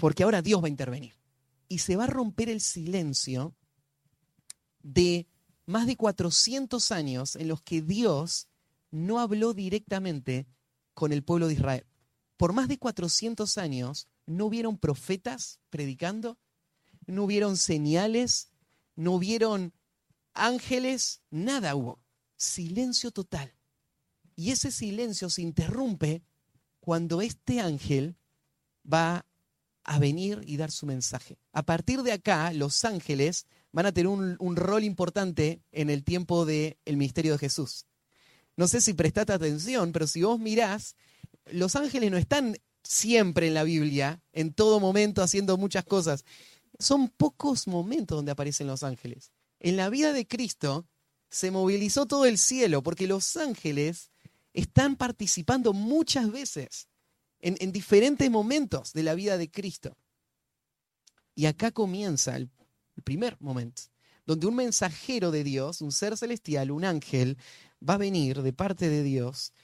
[0.00, 1.12] porque ahora Dios va a intervenir.
[1.68, 3.54] Y se va a romper el silencio
[4.82, 5.28] de
[5.66, 8.48] más de 400 años en los que Dios
[8.90, 10.48] no habló directamente
[10.94, 11.86] con el pueblo de Israel.
[12.38, 16.38] Por más de 400 años no hubieron profetas predicando,
[17.06, 18.50] no hubieron señales,
[18.94, 19.74] no hubieron
[20.32, 22.02] ángeles, nada hubo.
[22.36, 23.54] Silencio total.
[24.36, 26.22] Y ese silencio se interrumpe
[26.78, 28.16] cuando este ángel
[28.90, 29.26] va
[29.82, 31.38] a venir y dar su mensaje.
[31.52, 36.46] A partir de acá, los ángeles van a tener un, rol importante en el tiempo
[36.46, 37.86] del ministerio de Jesús.
[38.56, 40.94] No sé si prestaste atención, pero si vos mirás,
[41.46, 46.24] los ángeles no están siempre en la Biblia, en todo momento haciendo muchas cosas.
[46.78, 49.32] Son pocos momentos donde aparecen los ángeles.
[49.58, 50.86] En la vida de Cristo
[51.28, 54.10] se movilizó todo el cielo porque los ángeles
[54.52, 56.88] están participando muchas veces
[57.40, 59.96] en, diferentes momentos de la vida de Cristo.
[61.34, 62.50] Y acá comienza el,
[63.04, 63.84] primer momento,
[64.26, 67.38] donde un mensajero de Dios, un ser celestial, un ángel,
[67.86, 69.54] va a venir de parte de Dios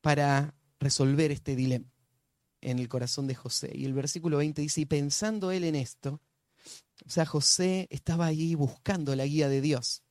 [0.00, 1.86] para resolver este dilema
[2.60, 3.70] en el corazón de José.
[3.74, 6.20] Y el versículo 20 dice, y pensando él en esto,
[7.06, 10.02] o sea, José estaba allí buscando la guía de Dios.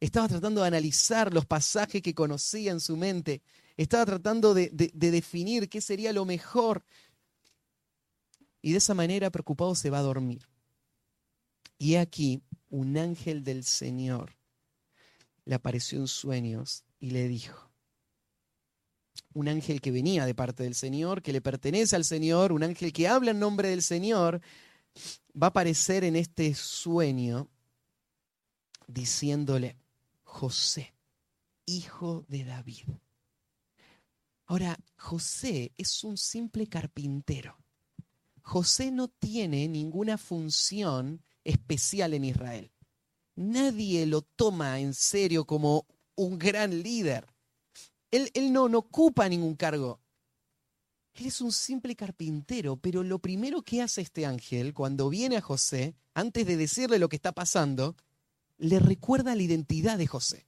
[0.00, 3.42] Estaba tratando de analizar los pasajes que conocía en su mente
[3.78, 6.84] estaba tratando de, definir qué sería lo mejor.
[8.60, 10.48] Y de esa manera, preocupado, se va a dormir.
[11.78, 14.36] Y aquí un ángel del Señor
[15.44, 17.67] le apareció en sueños y le dijo,
[19.38, 22.92] un ángel que venía de parte del Señor, que le pertenece al Señor, un ángel
[22.92, 24.40] que habla en nombre del Señor,
[25.40, 27.48] va a aparecer en este sueño
[28.86, 29.76] diciéndole,
[30.24, 30.94] José,
[31.66, 32.84] hijo de David,
[34.50, 37.58] Ahora, José es un simple carpintero.
[38.40, 42.72] José no tiene ninguna función especial en Israel.
[43.36, 45.86] Nadie lo toma en serio como
[46.16, 47.26] un gran líder.
[48.10, 50.00] Él, no, ocupa ningún cargo.
[51.14, 55.40] Él es un simple carpintero, pero lo primero que hace este ángel cuando viene a
[55.40, 57.96] José, antes de decirle lo que está pasando,
[58.56, 60.46] le recuerda la identidad de José.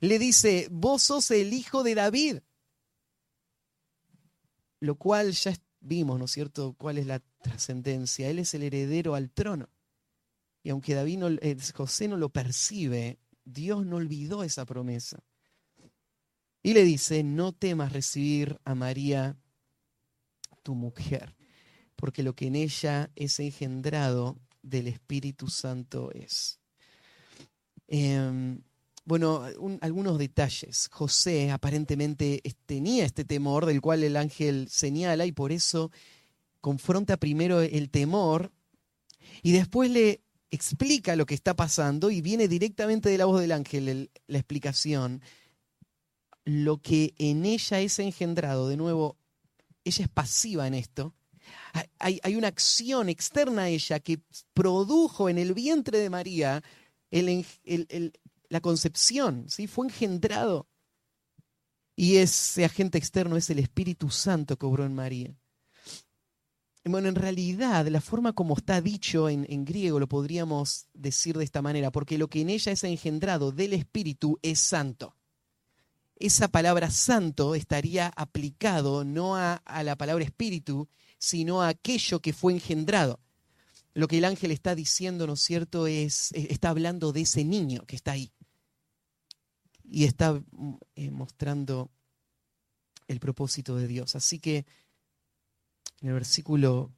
[0.00, 2.38] Le dice, vos sos el hijo de David
[4.82, 8.28] lo cual ya vimos, ¿no es cierto?, cuál es la trascendencia.
[8.28, 9.68] Él es el heredero al trono.
[10.64, 15.22] Y aunque David eh, José no lo percibe, Dios no olvidó esa promesa.
[16.62, 19.36] Y le dice, no temas recibir a María,
[20.62, 21.34] tu mujer,
[21.96, 26.60] porque lo que en ella es engendrado del Espíritu Santo es.
[27.88, 28.62] Em,
[29.04, 29.42] bueno,
[29.80, 30.88] algunos detalles.
[30.92, 35.90] José aparentemente tenía este temor del cual el ángel señala y por eso
[36.60, 38.52] confronta primero el temor
[39.42, 43.52] y después le explica lo que está pasando y viene directamente de la voz del
[43.52, 45.20] ángel la explicación.
[46.44, 49.16] Lo que en ella es engendrado, de nuevo,
[49.84, 51.14] ella es pasiva en esto.
[51.98, 54.20] Hay, una acción externa a ella que
[54.52, 56.62] produjo en el vientre de María
[57.10, 59.66] la concepción, ¿sí?
[59.66, 60.68] fue engendrado.
[61.96, 65.34] Y ese agente externo es el Espíritu Santo que obró en María.
[66.84, 71.62] bueno, en realidad la forma como está dicho en, griego lo podríamos decir de esta
[71.62, 75.16] manera, porque lo que en ella es engendrado del Espíritu es santo.
[76.22, 82.52] Esa palabra santo estaría aplicado no a, la palabra Espíritu, sino a aquello que fue
[82.52, 83.18] engendrado.
[83.92, 87.84] Lo que el ángel está diciendo, ¿no es cierto?, es, está hablando de ese niño
[87.86, 88.30] que está ahí.
[89.82, 91.90] Y está mm, eh, mostrando
[93.08, 94.14] el propósito de Dios.
[94.14, 94.64] Así que
[96.02, 96.92] en el versículo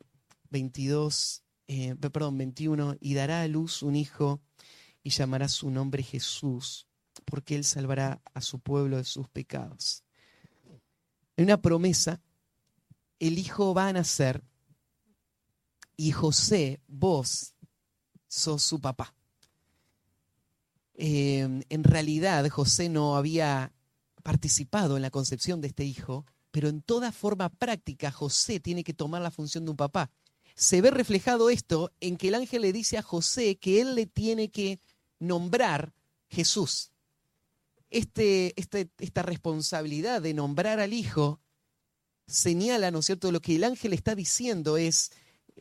[0.50, 4.42] 22, eh, perdón, 21, y dará a luz un hijo
[5.02, 6.86] y llamará su nombre Jesús,
[7.24, 10.02] porque él salvará a su pueblo de sus pecados.
[11.36, 12.20] Hay una promesa,
[13.18, 14.42] el hijo va a nacer
[15.96, 17.54] y José, vos
[18.26, 19.14] sos su papá.
[20.96, 23.72] Eh, en realidad José no había
[24.22, 28.94] participado en la concepción de este hijo, pero en toda forma práctica José tiene que
[28.94, 30.10] tomar la función de un papá.
[30.54, 34.06] Se ve reflejado esto en que el ángel le dice a José que él le
[34.06, 34.78] tiene que
[35.18, 35.92] nombrar
[36.28, 36.92] Jesús.
[37.90, 41.40] Este, este, esta responsabilidad de nombrar al hijo
[42.26, 43.30] señala, ¿no es cierto?
[43.30, 45.12] Lo que el ángel está diciendo es,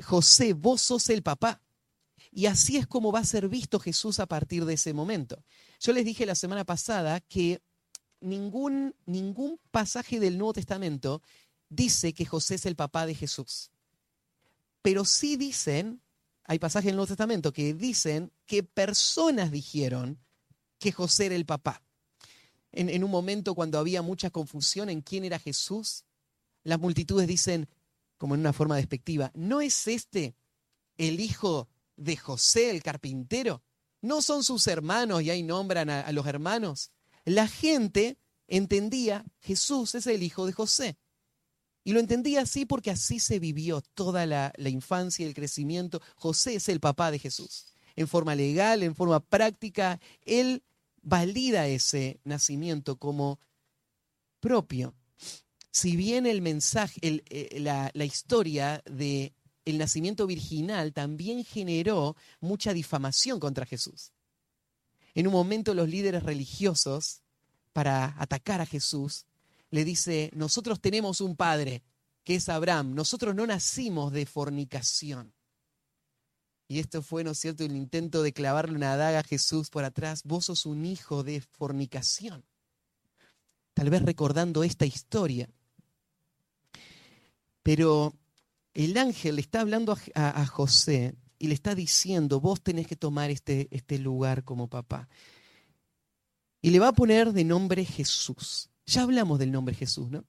[0.01, 1.61] José, vos sos el papá.
[2.31, 5.43] Y así es como va a ser visto Jesús a partir de ese momento.
[5.79, 7.61] Yo les dije la semana pasada que
[8.21, 11.21] ningún, ningún pasaje del Nuevo Testamento
[11.69, 13.69] dice que José es el papá de Jesús.
[14.81, 16.01] Pero sí dicen,
[16.45, 20.19] hay pasajes del Nuevo Testamento que dicen que personas dijeron
[20.79, 21.82] que José era el papá.
[22.73, 26.03] En, un momento cuando había mucha confusión en quién era Jesús,
[26.63, 27.69] las multitudes dicen,
[28.17, 30.35] como en una forma despectiva, ¿no es este
[30.97, 33.61] el hijo de José el carpintero?
[34.01, 36.91] ¿No son sus hermanos y ahí nombran a, a los hermanos?
[37.25, 38.17] la gente
[38.47, 40.97] entendía Jesús es el hijo de José.
[41.85, 46.01] Y lo entendía así porque así se vivió toda la, la, infancia y el crecimiento.
[46.15, 47.65] José es el papá de Jesús.
[47.95, 50.63] En forma legal, en forma práctica, él
[51.03, 53.39] valida ese nacimiento como
[54.39, 54.95] propio.
[55.71, 59.33] Si bien el mensaje, eh, la, la historia de
[59.65, 64.11] el nacimiento virginal también generó mucha difamación contra Jesús.
[65.15, 67.21] En un momento los líderes religiosos,
[67.71, 69.25] para atacar a Jesús,
[69.71, 71.83] le dice, nosotros tenemos un padre,
[72.23, 75.33] que es Abraham, nosotros no nacimos de fornicación.
[76.73, 79.83] Y esto fue, ¿no es cierto?, el intento de clavarle una daga a Jesús por
[79.83, 82.43] atrás, vos sos un hijo de fornicación.
[83.75, 85.47] Tal vez recordando esta historia.
[87.61, 88.15] Pero
[88.73, 93.29] el ángel le está hablando a, José y le está diciendo, vos tenés que tomar
[93.29, 95.07] este, este lugar como papá.
[96.59, 98.71] Y le va a poner de nombre Jesús.
[98.87, 100.25] Ya hablamos del nombre Jesús, ¿no?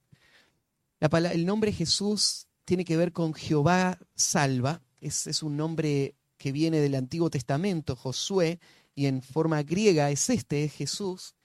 [1.01, 4.83] La palabra, el nombre Jesús tiene que ver con Jehová salva.
[5.01, 8.61] Es, es un nombre que viene del Antiguo Testamento, Josué,
[8.95, 11.37] y en forma griega es este, es Jesús.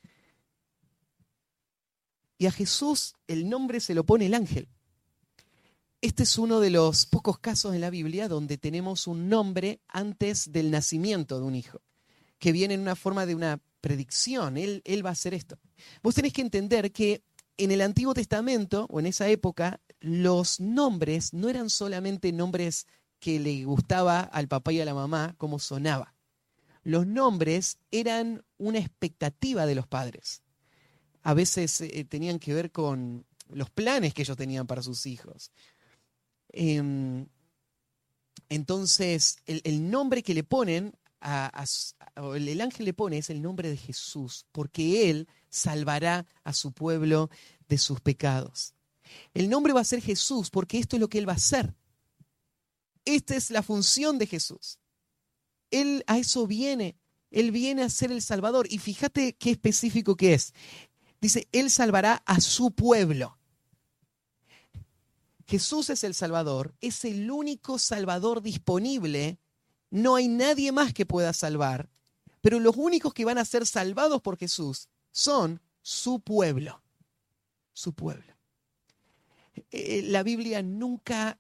[2.38, 4.68] Y a Jesús el nombre se lo pone el ángel.
[6.02, 10.52] Este es uno de los pocos casos en la Biblia donde tenemos un nombre antes
[10.52, 11.80] del nacimiento de un hijo,
[12.38, 14.58] que viene en una forma de una predicción.
[14.58, 15.60] Él, él va a hacer esto.
[16.04, 17.24] Vos tenés que entender que
[17.56, 22.86] en el Antiguo Testamento, o en esa época, los nombres no eran solamente nombres
[23.20, 26.16] que le gustaba al papá y a la mamá, como sonaba.
[26.84, 30.42] Los nombres eran una expectativa de los padres.
[31.22, 35.52] A veces eh, tenían que ver con los planes que ellos tenían para sus hijos.
[36.54, 37.26] Eh,
[38.50, 44.46] entonces, el, nombre que le ponen, el ángel le pone es el nombre de Jesús,
[44.52, 47.30] porque Él salvará a su pueblo
[47.68, 48.74] de sus pecados.
[49.34, 51.76] El nombre va a ser Jesús, porque esto es lo que Él va a hacer.
[53.16, 54.78] Esta es la función de Jesús.
[55.72, 56.96] Él a eso viene.
[57.32, 58.68] Él viene a ser el Salvador.
[58.70, 60.54] Y fíjate qué específico que es.
[61.20, 63.40] Dice, Él salvará a su pueblo.
[65.48, 69.40] Jesús es el Salvador, es el único Salvador disponible.
[69.90, 71.90] No hay nadie más que pueda salvar,
[72.42, 76.84] pero los únicos que van a ser salvados por Jesús son su pueblo,
[77.74, 78.36] su pueblo.
[79.72, 81.40] Eh, la Biblia nunca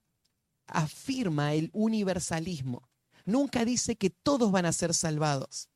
[0.70, 2.90] afirma el universalismo,
[3.26, 5.70] nunca dice que todos van a ser salvados.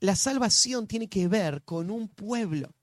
[0.00, 2.74] La salvación tiene que ver con un pueblo.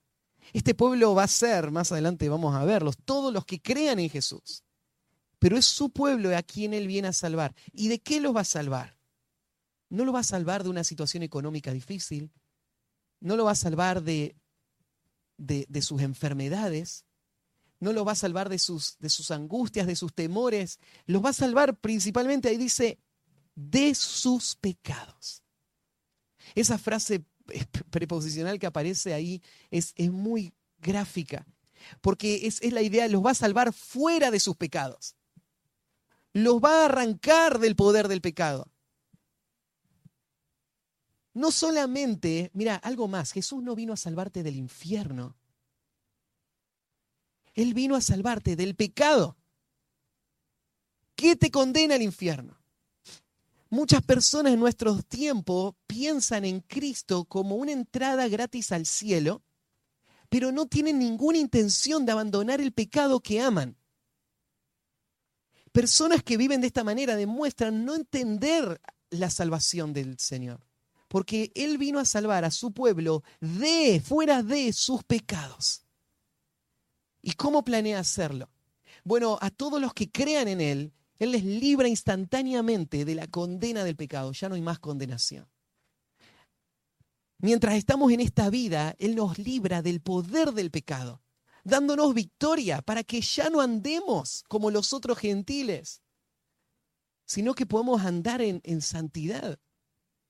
[0.54, 4.10] Este pueblo va a ser, más adelante vamos a verlos, todos los que crean en
[4.10, 4.64] Jesús.
[5.38, 7.56] Pero es su pueblo a quien Él viene a salvar.
[7.74, 8.98] ¿Y de qué los va a salvar?
[9.90, 12.32] No lo va a salvar de una situación económica difícil,
[13.20, 14.36] no lo va a salvar de,
[15.38, 17.06] de, de sus enfermedades,
[17.80, 21.30] no los va a salvar de sus, de sus angustias, de sus temores, los va
[21.30, 23.00] a salvar principalmente, ahí dice,
[23.56, 25.44] de sus pecados.
[26.56, 27.26] Esa frase
[27.90, 31.46] preposicional que aparece ahí es, es muy gráfica,
[32.02, 35.16] porque es, es la idea, los va a salvar fuera de sus pecados.
[36.34, 38.72] Los va a arrancar del poder del pecado.
[41.34, 45.39] No solamente, mira, algo más, Jesús no vino a salvarte del infierno.
[47.60, 49.36] Él vino a salvarte del pecado.
[51.14, 52.58] ¿Qué te condena al infierno?
[53.70, 59.44] Muchas personas en nuestro tiempo piensan en Cristo como una entrada gratis al cielo,
[60.30, 63.76] pero no tienen ninguna intención de abandonar el pecado que aman.
[65.74, 68.80] Personas que viven de esta manera demuestran no entender
[69.10, 70.66] la salvación del Señor,
[71.10, 75.84] porque Él vino a salvar a su pueblo de, fuera de sus pecados.
[77.22, 78.50] ¿Y cómo planea hacerlo?
[79.04, 83.84] Bueno, a todos los que crean en Él, Él les libra instantáneamente de la condena
[83.84, 84.32] del pecado.
[84.32, 85.48] Ya no hay más condenación.
[87.42, 91.22] Mientras estamos en esta vida, Él nos libra del poder del pecado,
[91.64, 96.02] dándonos victoria para que ya no andemos como los otros gentiles,
[97.26, 99.58] sino que podamos andar en, santidad.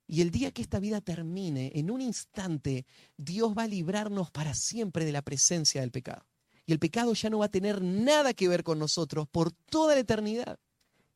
[0.05, 2.85] Y el día que esta vida termine, en un instante,
[3.17, 6.28] Dios va a librarnos para siempre de la presencia del pecado.
[6.69, 9.95] Y el pecado ya no va a tener nada que ver con nosotros por toda
[9.95, 10.59] la eternidad.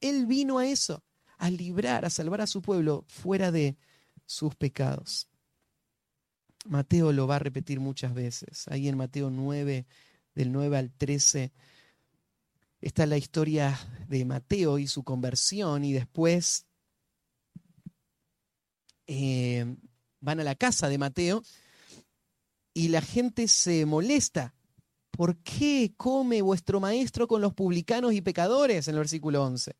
[0.02, 1.04] Él vino a eso,
[1.38, 3.78] a librar, a salvar a su pueblo fuera de
[4.26, 5.28] sus pecados.
[6.66, 8.68] Mateo lo va a repetir muchas veces.
[8.68, 9.86] Ahí en Mateo 9,
[10.34, 11.54] del 9 al 13,
[12.82, 16.66] está la historia de Mateo y su conversión y después
[19.06, 19.78] eh,
[20.20, 21.44] van a la casa de Mateo
[22.74, 24.56] y la gente se molesta
[25.16, 28.88] ¿por qué come vuestro maestro con los publicanos y pecadores?
[28.88, 29.76] En el versículo 11.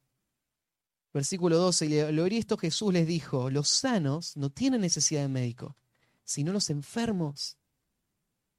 [1.12, 5.28] Versículo 12, y lo oí esto Jesús les dijo, los sanos no tienen necesidad de
[5.28, 5.76] médico,
[6.24, 7.58] sino los enfermos.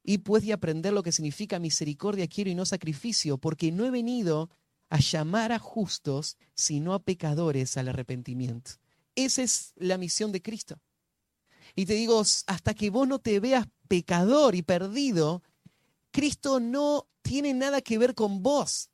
[0.02, 4.50] Y puede aprender lo que significa misericordia quiero y no sacrificio, porque no he venido
[4.88, 8.72] a llamar a justos, sino a pecadores al arrepentimiento.
[9.14, 10.80] Esa es la misión de Cristo.
[11.74, 15.42] Y te digo, hasta que vos no te veas pecador y perdido,
[16.14, 18.88] Cristo no tiene nada que ver con vos,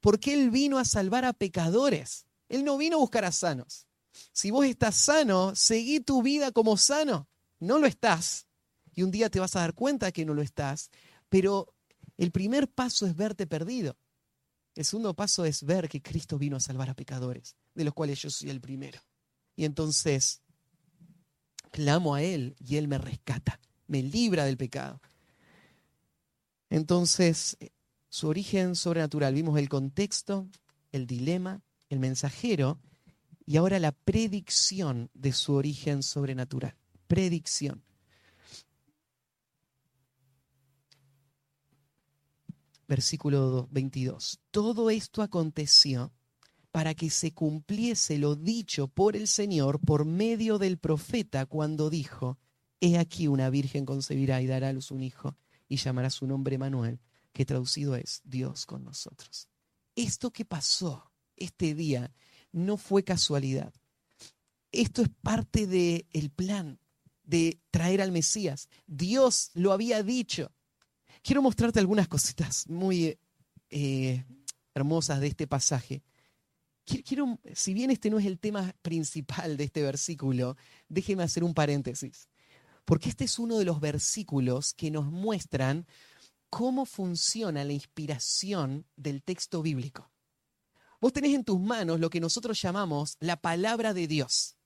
[0.00, 2.26] porque Él vino a salvar a pecadores.
[2.48, 3.86] Él no vino a buscar a sanos.
[4.32, 7.28] Si vos estás sano, seguí tu vida como sano.
[7.60, 8.48] No lo estás.
[8.92, 10.90] Y un día te vas a dar cuenta que no lo estás.
[11.28, 11.72] Pero
[12.16, 13.96] el primer paso es verte perdido.
[14.74, 18.20] El segundo paso es ver que Cristo vino a salvar a pecadores, de los cuales
[18.20, 19.00] yo soy el primero.
[19.54, 20.42] Y entonces
[21.70, 25.00] clamo a Él y Él me rescata, me libra del pecado.
[26.70, 27.56] Entonces,
[28.08, 30.48] su origen sobrenatural, vimos el contexto,
[30.92, 32.78] el dilema, el mensajero
[33.46, 36.76] y ahora la predicción de su origen sobrenatural.
[37.06, 37.82] Predicción.
[42.86, 44.40] Versículo 22.
[44.50, 46.12] Todo esto aconteció
[46.70, 52.38] para que se cumpliese lo dicho por el Señor por medio del profeta cuando dijo,
[52.80, 55.36] He aquí una virgen concebirá y dará a luz un hijo
[55.68, 57.00] y llamará su nombre Manuel,
[57.32, 59.48] que traducido es Dios con nosotros.
[59.94, 62.12] Esto que pasó este día
[62.52, 63.72] no fue casualidad.
[64.72, 66.78] Esto es parte del el plan
[67.22, 68.68] de traer al Mesías.
[68.86, 70.52] Dios lo había dicho.
[71.22, 73.18] Quiero mostrarte algunas cositas muy
[73.70, 74.24] eh,
[74.74, 76.02] hermosas de este pasaje.
[76.84, 80.56] Quiero, si bien este no es el tema principal de este versículo,
[80.88, 82.28] déjeme hacer un paréntesis
[82.88, 85.86] porque este es uno de los versículos que nos muestran
[86.48, 90.10] cómo funciona la inspiración del texto bíblico.
[90.98, 94.56] Vos tenés en tus manos lo que nosotros llamamos la palabra de Dios.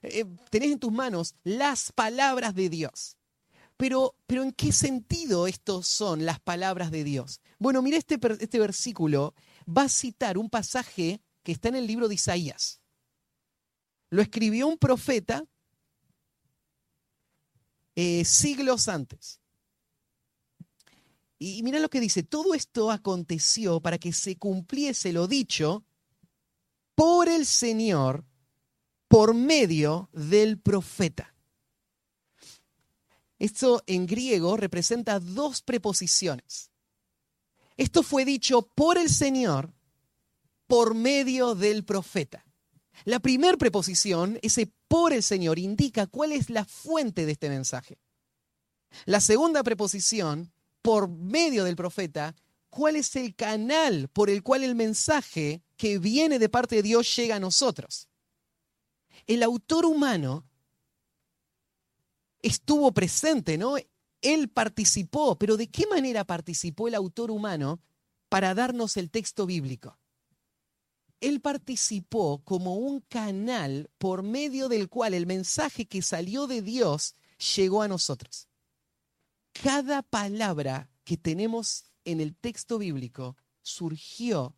[0.00, 3.18] Eh, tenés en tus manos las palabras de Dios.
[3.76, 7.42] Pero, pero ¿en qué sentido estos son las palabras de Dios?
[7.58, 9.34] Bueno, mira este, este versículo
[9.68, 12.80] va a citar un pasaje que está en el libro de Isaías.
[14.08, 15.44] Lo escribió un profeta
[17.96, 19.40] eh, siglos antes.
[21.38, 25.84] Y, mira lo que dice, todo esto aconteció para que se cumpliese lo dicho
[26.94, 28.24] por el Señor
[29.08, 31.34] por medio del profeta.
[33.38, 36.70] Esto en griego representa dos preposiciones.
[37.76, 39.74] Esto fue dicho por el Señor
[40.66, 42.46] por medio del profeta.
[43.04, 47.98] La primera preposición, ese por el Señor, indica cuál es la fuente de este mensaje.
[49.04, 52.34] La segunda preposición, por medio del profeta,
[52.70, 57.14] cuál es el canal por el cual el mensaje que viene de parte de Dios
[57.16, 58.08] llega a nosotros.
[59.26, 60.44] El autor humano
[62.42, 63.76] estuvo presente, ¿no?
[64.22, 67.80] Él participó, pero ¿de qué manera participó el autor humano
[68.28, 69.98] para darnos el texto bíblico?
[71.20, 77.14] Él participó como un canal por medio del cual el mensaje que salió de Dios
[77.56, 78.48] llegó a nosotros.
[79.52, 84.54] Cada palabra que tenemos en el texto bíblico surgió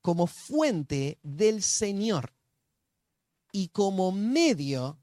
[0.00, 2.34] como fuente del Señor
[3.52, 4.98] y como medio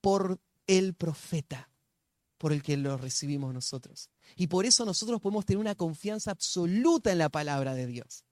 [0.00, 1.70] por el profeta
[2.44, 4.10] por el que lo recibimos nosotros.
[4.36, 8.24] Y por eso nosotros podemos tener una confianza absoluta en la palabra de Dios.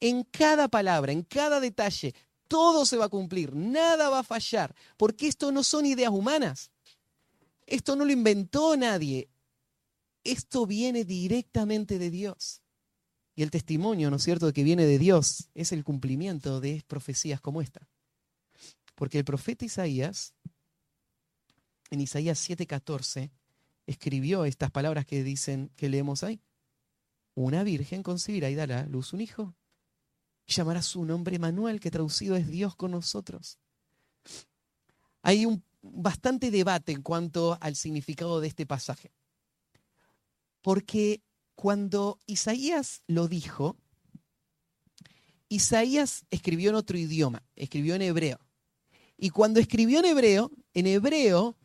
[0.00, 2.14] En cada palabra, en cada detalle,
[2.48, 6.70] todo se va a cumplir, nada va a fallar, porque esto no son ideas humanas.
[7.66, 9.28] Esto no lo inventó nadie.
[10.22, 12.62] Esto viene directamente de Dios.
[13.34, 16.82] Y el testimonio, ¿no es cierto?, de que viene de Dios es el cumplimiento de
[16.86, 17.88] profecías como esta.
[18.94, 20.32] Porque el profeta Isaías,
[21.90, 23.30] en Isaías 7:14,
[23.86, 26.40] escribió estas palabras que dicen, que leemos ahí.
[27.34, 29.54] Una virgen concebirá y dará luz un hijo.
[30.46, 33.58] Llamará su nombre Manuel, que traducido es Dios con nosotros.
[35.22, 39.12] Hay un bastante debate en cuanto al significado de este pasaje.
[40.62, 41.22] Porque
[41.54, 43.76] cuando Isaías lo dijo,
[45.48, 48.40] Isaías escribió en otro idioma, escribió en hebreo.
[49.16, 51.56] Y cuando escribió en hebreo, en hebreo,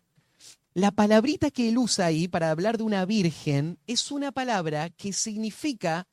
[0.73, 5.11] la palabrita que él usa ahí para hablar de una virgen es una palabra que
[5.11, 6.07] significa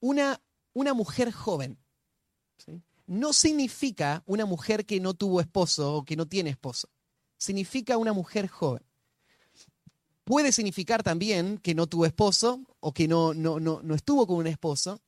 [0.00, 0.40] una,
[0.72, 1.78] una mujer joven.
[3.06, 6.88] No significa una mujer que no tuvo esposo o que no tiene esposo
[7.42, 8.82] significa una mujer joven.
[10.24, 14.46] Puede significar también que no tuvo esposo o que no, no, no, estuvo con un
[14.46, 15.02] esposo,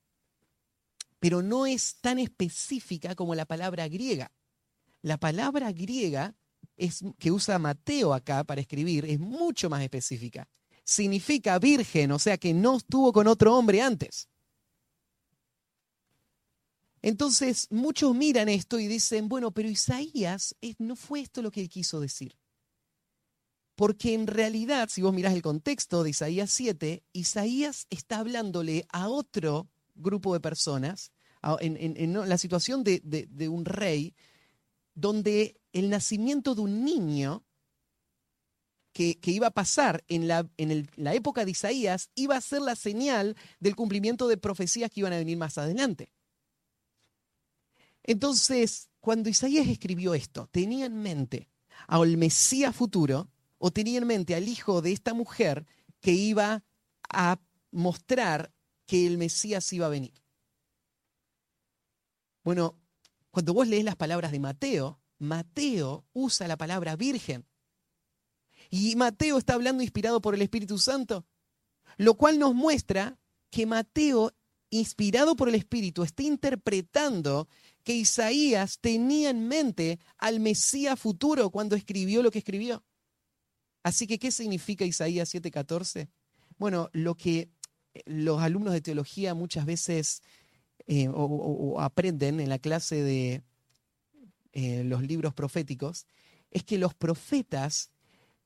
[1.21, 4.33] pero no es tan específica como la palabra griega.
[5.03, 6.35] La palabra griega
[6.77, 10.49] es, que usa Mateo acá para escribir es mucho más específica.
[10.83, 14.29] Significa virgen, o sea que no estuvo con otro hombre antes.
[17.07, 21.69] Entonces, muchos miran esto y dicen, bueno, pero Isaías no fue esto lo que él
[21.69, 22.39] quiso decir.
[23.75, 29.11] Porque en realidad, si vos mirás el contexto de Isaías 7, Isaías está hablándole a
[29.11, 31.13] otro grupo de personas,
[31.61, 34.15] en, la situación de, un rey,
[34.95, 37.45] donde el nacimiento de un niño
[38.95, 42.77] que, iba a pasar en, la, en la época de Isaías iba a ser la
[42.77, 46.14] señal del cumplimiento de profecías que iban a venir más adelante.
[48.05, 51.49] Entonces, cuando Isaías escribió esto, tenía en mente
[51.89, 55.67] al Mesías futuro o tenía en mente al hijo de esta mujer
[56.01, 56.63] que iba
[57.09, 57.41] a
[57.71, 58.53] mostrar
[58.87, 60.23] que el Mesías iba a venir.
[62.45, 62.79] Bueno,
[63.31, 67.47] cuando vos lees las palabras de Mateo, Mateo usa la palabra virgen.
[68.71, 71.27] Y Mateo está hablando inspirado por el Espíritu Santo,
[71.97, 73.19] lo cual nos muestra
[73.51, 74.33] que Mateo,
[74.69, 77.49] inspirado por el Espíritu, está interpretando
[77.85, 82.83] que Isaías tenía en mente al Mesías futuro cuando escribió lo que escribió.
[83.83, 86.09] Así que, ¿qué significa Isaías 7:14?
[86.57, 87.51] Bueno, lo que
[87.93, 90.23] eh, los alumnos de teología muchas veces
[90.87, 93.43] eh, o, aprenden en la clase de
[94.53, 96.07] eh, los libros proféticos
[96.51, 97.91] es que los profetas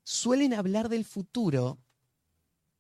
[0.03, 1.79] suelen hablar del futuro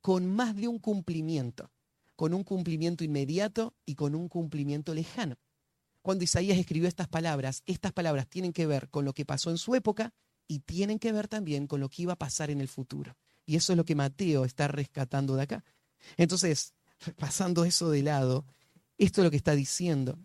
[0.01, 1.71] con más de un cumplimiento,
[2.17, 5.37] con un cumplimiento inmediato y con un cumplimiento lejano
[6.03, 9.59] cuando Isaías escribió estas palabras, estas palabras tienen que ver con lo que pasó en
[9.59, 10.13] su época
[10.47, 13.17] y tienen que ver también con lo que iba a pasar en el futuro.
[13.45, 15.65] Y eso es lo que Mateo está rescatando de acá.
[16.17, 16.75] Entonces,
[17.19, 18.47] pasando eso de lado,
[18.97, 20.19] esto es lo que está diciendo.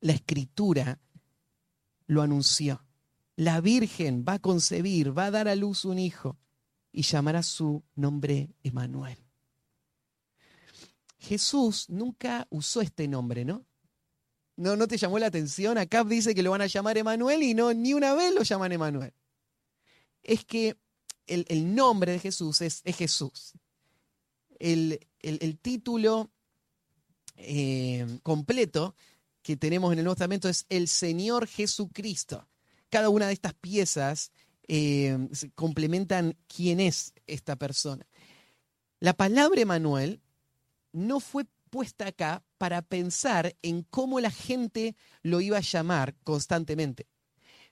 [0.00, 1.00] La escritura
[2.06, 2.84] lo anunció.
[3.36, 6.38] La Virgen va a concebir, va a dar a luz un hijo
[6.92, 9.18] y llamará su nombre Emanuel.
[11.18, 13.64] Jesús nunca usó este nombre, ¿no?
[14.56, 15.78] ¿No, ¿No te llamó la atención?
[15.78, 18.72] Acá dice que lo van a llamar Emanuel y no, ni una vez lo llaman
[18.72, 19.12] Emanuel.
[20.22, 20.76] Es que
[21.26, 23.52] el, nombre de Jesús es, Jesús.
[24.58, 24.98] El,
[25.60, 26.30] título
[27.36, 28.94] eh, completo
[29.42, 32.46] que tenemos en el Nuevo Testamento es el Señor Jesucristo.
[32.88, 34.30] Cada una de estas piezas
[34.68, 35.18] eh,
[35.54, 38.06] complementan quién es esta persona.
[39.00, 40.20] La palabra Emanuel
[40.92, 41.44] no fue
[41.74, 47.08] puesta acá para pensar en cómo la gente lo iba a llamar constantemente,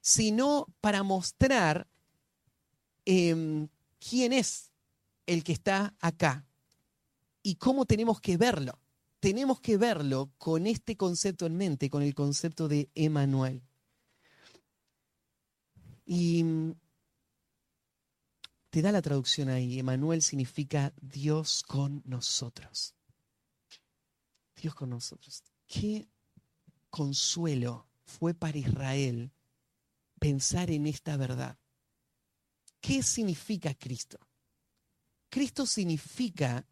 [0.01, 1.87] sino para mostrar
[3.05, 3.69] em,
[4.01, 4.73] quién es
[5.27, 6.45] el que está acá
[7.45, 8.77] y cómo tenemos que verlo.
[9.21, 13.63] tenemos que verlo con este concepto en mente, con el concepto de Emanuel.
[16.05, 16.45] Y
[18.71, 19.79] te da la traducción ahí.
[19.79, 22.97] Emanuel significa Dios con nosotros.
[24.63, 25.43] Dios con nosotros.
[25.67, 26.09] Qué
[26.89, 29.33] consuelo fue para Israel
[30.21, 31.59] pensar en esta verdad.
[32.81, 34.21] ¿Qué significa Cristo?
[35.29, 36.65] Cristo significa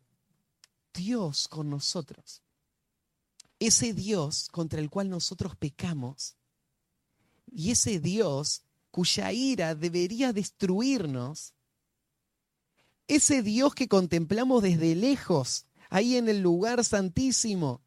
[0.95, 2.43] Dios con nosotros.
[3.59, 6.37] Ese Dios contra el cual nosotros pecamos
[7.51, 8.63] y ese Dios
[8.93, 11.55] cuya ira debería destruirnos,
[13.09, 17.83] ese Dios que contemplamos desde lejos, ahí en el lugar santísimo,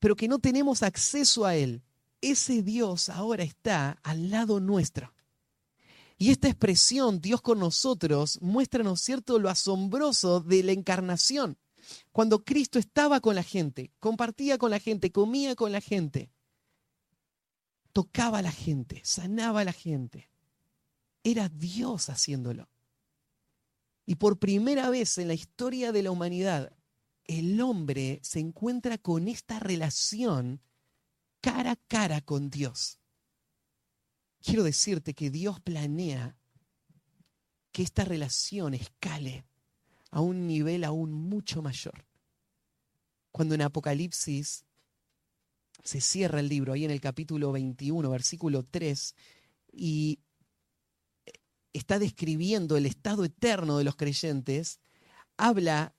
[0.00, 1.82] pero que no tenemos acceso a Él,
[2.20, 5.14] ese Dios ahora está al lado nuestro.
[6.16, 11.56] Y esta expresión, Dios con nosotros, muestra, ¿no es cierto?, lo asombroso de la encarnación.
[12.10, 16.32] Cuando Cristo estaba con la gente, compartía con la gente, comía con la gente,
[17.92, 20.28] tocaba a la gente, sanaba a la gente.
[21.22, 22.68] Era Dios haciéndolo.
[24.04, 26.72] Y por primera vez en la historia de la humanidad,
[27.28, 30.60] el hombre se encuentra con esta relación
[31.40, 32.98] cara a cara con Dios.
[34.42, 36.36] Quiero decirte que Dios planea
[37.70, 39.44] que esta relación escale
[40.10, 42.06] a un nivel aún mucho mayor.
[43.30, 44.64] Cuando en Apocalipsis
[45.84, 49.14] se cierra el libro, ahí en el capítulo 21, versículo 3,
[49.72, 50.18] y
[51.74, 54.80] está describiendo el estado eterno de los creyentes,
[55.36, 55.94] habla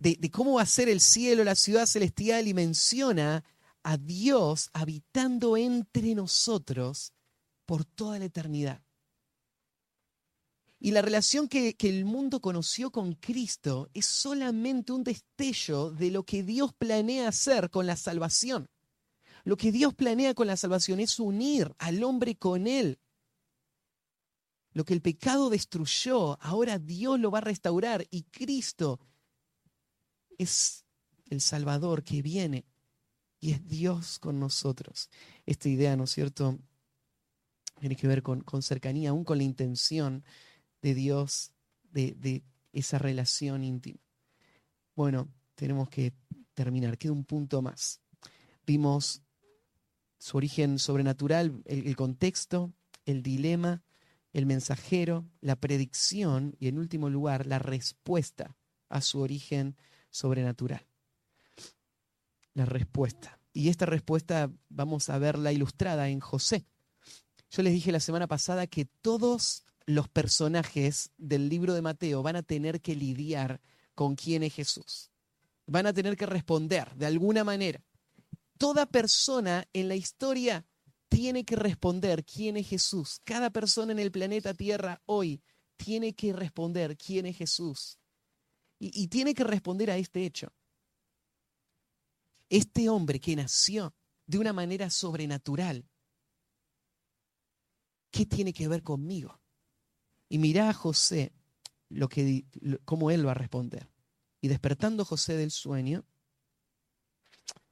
[0.00, 3.44] de, cómo va a ser el cielo, la ciudad celestial, y menciona
[3.82, 7.12] a Dios habitando entre nosotros
[7.66, 8.82] por toda la eternidad.
[10.78, 16.10] Y la relación que, que, el mundo conoció con Cristo es solamente un destello de
[16.10, 18.70] lo que Dios planea hacer con la salvación.
[19.44, 22.98] Lo que Dios planea con la salvación es unir al hombre con Él.
[24.72, 28.98] Lo que el pecado destruyó, ahora Dios lo va a restaurar y Cristo
[30.42, 30.84] es
[31.28, 32.64] el Salvador que viene
[33.38, 35.10] y es Dios con nosotros.
[35.46, 36.58] Esta idea, ¿no es cierto?
[37.78, 40.24] Tiene que ver con, cercanía, aún con la intención
[40.82, 41.52] de Dios
[41.90, 44.00] de, de esa relación íntima.
[44.94, 46.12] Bueno, tenemos que
[46.54, 46.98] terminar.
[46.98, 48.00] Queda un punto más.
[48.66, 49.22] Vimos
[50.18, 52.72] su origen sobrenatural, el, el, contexto,
[53.06, 53.82] el dilema,
[54.32, 58.56] el mensajero, la predicción y en último lugar la respuesta
[58.88, 59.76] a su origen
[60.10, 60.86] sobrenatural
[62.54, 63.38] la respuesta.
[63.52, 66.66] Y esta respuesta vamos a verla ilustrada en José.
[67.50, 72.36] Yo les dije la semana pasada que todos los personajes del libro de Mateo van
[72.36, 73.60] a tener que lidiar
[73.94, 75.10] con quién es Jesús.
[75.66, 77.82] Van a tener que responder de alguna manera.
[78.56, 80.64] Toda persona en la historia
[81.08, 83.20] tiene que responder quién es Jesús.
[83.24, 85.42] Cada persona en el planeta Tierra hoy
[85.76, 87.99] tiene que responder quién es Jesús.
[88.82, 90.54] Y, tiene que responder a este hecho.
[92.48, 93.94] Este hombre que nació
[94.26, 95.86] de una manera sobrenatural,
[98.10, 99.38] ¿qué tiene que ver conmigo?
[100.30, 101.34] Y mirá a José
[101.90, 102.46] lo que,
[102.86, 103.90] cómo él va a responder.
[104.40, 106.06] Y despertando José del sueño,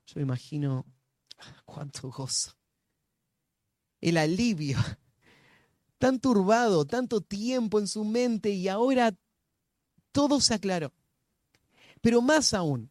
[0.05, 0.85] yo imagino
[1.65, 2.53] cuánto gozo.
[4.03, 4.77] El alivio,
[5.99, 9.17] tan turbado, tanto tiempo en su mente y ahora
[10.13, 10.93] todo se aclaró.
[12.01, 12.91] Pero más aún,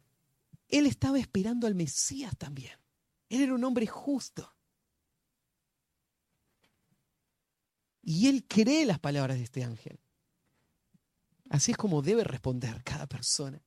[0.67, 2.77] él estaba esperando al Mesías también.
[3.29, 4.53] Él era un hombre justo.
[8.01, 9.99] Y él cree las palabras de este ángel.
[11.49, 13.61] Así es como debe responder cada persona.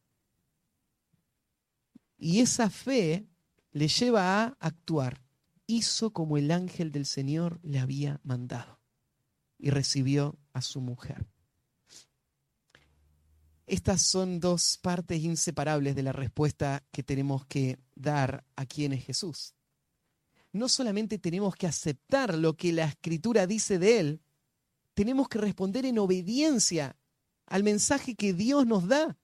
[2.16, 3.26] Y esa fe
[3.72, 5.22] le lleva a actuar.
[5.66, 8.80] Hizo como el ángel del Señor le había mandado
[9.58, 11.29] y recibió a su mujer.
[13.70, 19.04] Estas son dos partes inseparables de la respuesta que tenemos que dar a quién es
[19.04, 19.54] Jesús.
[20.50, 24.22] No solamente tenemos que aceptar lo que la escritura dice de Él,
[24.92, 26.96] tenemos que responder en obediencia
[27.46, 29.16] al mensaje que Dios nos da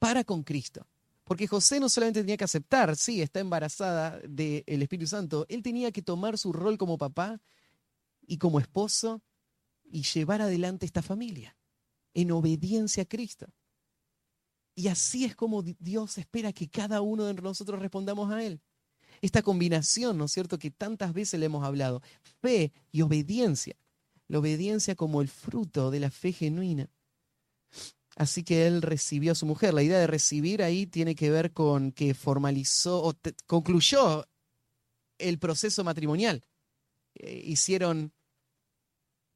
[0.00, 0.84] para con Cristo.
[1.22, 5.92] Porque José no solamente tenía que aceptar, sí, está embarazada del Espíritu Santo, él tenía
[5.92, 7.40] que tomar su rol como papá
[8.26, 9.22] y como esposo
[9.84, 11.56] y llevar adelante esta familia
[12.14, 13.46] en obediencia a Cristo.
[14.74, 18.60] Y así es como Dios espera que cada uno de nosotros respondamos a Él.
[19.20, 22.00] Esta combinación, ¿no es cierto?, que tantas veces le hemos hablado,
[22.40, 23.76] fe y obediencia.
[24.28, 26.88] La obediencia como el fruto de la fe genuina.
[28.16, 29.74] Así que él recibió a su mujer.
[29.74, 33.14] La idea de recibir ahí tiene que ver con que formalizó o
[33.46, 34.26] concluyó
[35.18, 36.44] el proceso matrimonial.
[37.14, 38.12] Eh, hicieron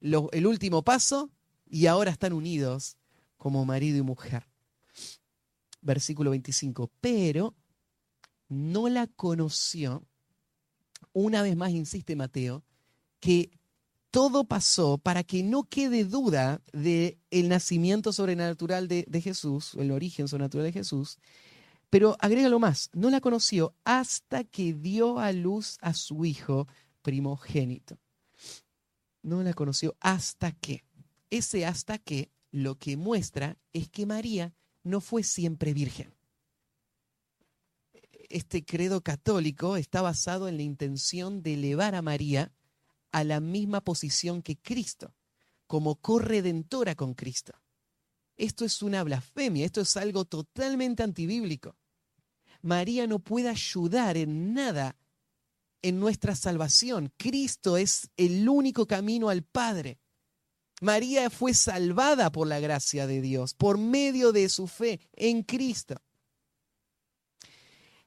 [0.01, 1.31] el último paso
[1.75, 2.97] y ahora están unidos
[3.37, 4.47] como marido y mujer.
[5.83, 6.89] Versículo 25.
[7.01, 7.53] Pero
[8.49, 10.05] no la conoció,
[11.13, 12.63] una vez más insiste Mateo,
[13.19, 13.51] que
[14.13, 19.91] todo pasó para que no quede duda del el nacimiento sobrenatural de, de Jesús, el
[19.91, 21.19] origen sobrenatural de Jesús,
[21.91, 26.69] pero agrégalo más, no la conoció hasta que dio a luz a su hijo
[27.03, 27.99] primogénito.
[29.23, 30.85] No la conoció hasta que.
[31.35, 34.55] Ese hasta que lo que muestra es que María
[34.85, 36.15] no fue siempre virgen.
[38.31, 42.53] Este credo católico está basado en la intención de elevar a María
[43.11, 45.13] a la misma posición que Cristo,
[45.67, 47.53] como corredentora con Cristo.
[48.37, 51.75] Esto es una blasfemia, esto es algo totalmente antibíblico.
[52.63, 54.97] María no puede ayudar en nada
[55.83, 57.13] en nuestra salvación.
[57.17, 59.99] Cristo es el único camino al Padre.
[60.85, 65.97] María fue salvada por la gracia de Dios, por medio de su fe en Cristo.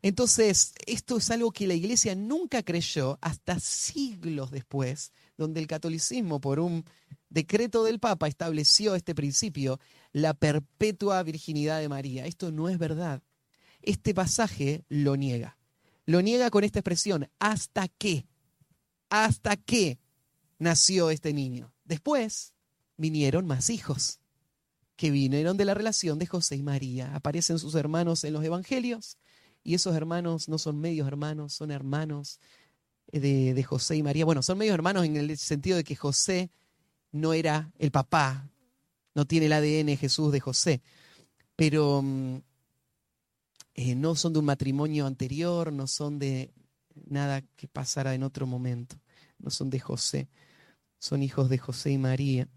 [0.03, 6.39] Entonces, esto es algo que la iglesia nunca creyó hasta siglos después, donde el catolicismo,
[6.39, 6.85] por un
[7.29, 9.79] decreto del Papa, estableció este principio,
[10.11, 12.27] la perpetua virginidad de María.
[12.27, 13.23] Esto no es verdad.
[13.81, 15.57] Este pasaje lo niega.
[16.05, 18.27] Lo niega con esta expresión, hasta qué,
[19.09, 19.97] hasta qué
[20.59, 21.73] nació este niño.
[21.83, 22.53] Después
[22.97, 24.19] vinieron más hijos
[24.95, 27.13] que vinieron de la relación de José y María.
[27.15, 29.17] Aparecen sus hermanos en los evangelios
[29.63, 32.39] y esos hermanos no son medios hermanos, son hermanos
[33.11, 34.25] de, de, José y María.
[34.25, 36.51] Bueno, son medios hermanos en el sentido de que José
[37.11, 38.49] no era el papá,
[39.13, 40.81] no tiene el ADN Jesús de José,
[41.55, 42.37] pero mm,
[43.75, 46.51] eh, no son de un matrimonio anterior, no son de
[47.05, 48.99] nada que pasara en otro momento,
[49.37, 50.29] no son de José,
[50.99, 52.47] son hijos de José y María.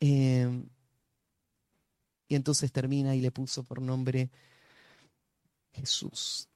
[0.00, 0.68] Em,
[2.28, 4.30] y entonces termina y le puso por nombre
[5.72, 6.48] Jesús.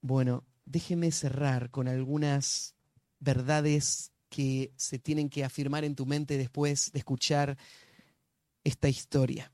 [0.00, 2.74] Bueno, déjeme cerrar con algunas
[3.20, 7.56] verdades que se tienen que afirmar en tu mente después de escuchar
[8.64, 9.52] esta historia.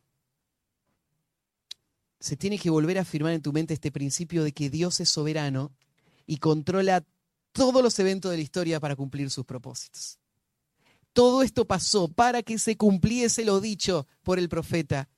[2.18, 5.08] Se tiene que volver a afirmar en tu mente este principio de que Dios es
[5.08, 5.72] soberano
[6.26, 7.04] y controla
[7.52, 10.19] todos los eventos de la historia para cumplir sus propósitos.
[11.12, 15.08] Todo esto pasó para que se cumpliese lo dicho por el profeta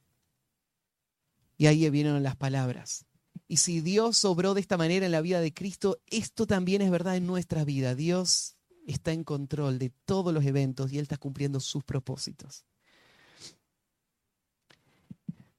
[1.57, 3.07] y ahí vienen las palabras.
[3.47, 6.91] Y si Dios obró de esta manera en la vida de Cristo, esto también es
[6.91, 7.95] verdad en nuestra vida.
[7.95, 8.57] Dios
[8.87, 12.65] está en control de todos los eventos y Él está cumpliendo sus propósitos.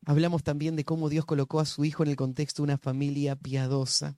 [0.05, 3.35] Hablamos también de cómo Dios colocó a su Hijo en el contexto de una familia
[3.35, 4.17] piadosa.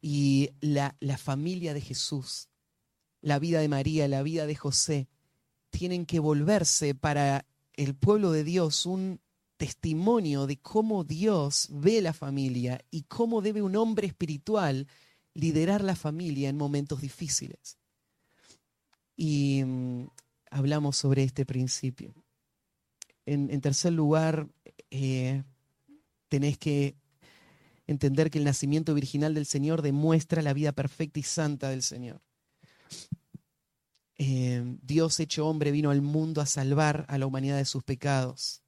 [0.00, 2.48] Y la, la familia de Jesús,
[3.24, 5.08] la vida de María, la vida de José,
[5.70, 9.18] tienen que volverse para el pueblo de Dios un
[9.56, 14.86] testimonio de cómo Dios ve la familia y cómo debe un hombre espiritual
[15.32, 17.78] liderar la familia en momentos difíciles.
[19.16, 20.06] Y mm,
[20.50, 22.14] hablamos sobre este principio.
[23.24, 24.48] En, tercer lugar,
[24.90, 25.44] eh,
[26.28, 26.94] tenés que
[27.86, 32.20] entender que el nacimiento virginal del Señor demuestra la vida perfecta y santa del Señor.
[34.16, 38.62] Eh, Dios hecho hombre vino al mundo a salvar a la humanidad de sus pecados.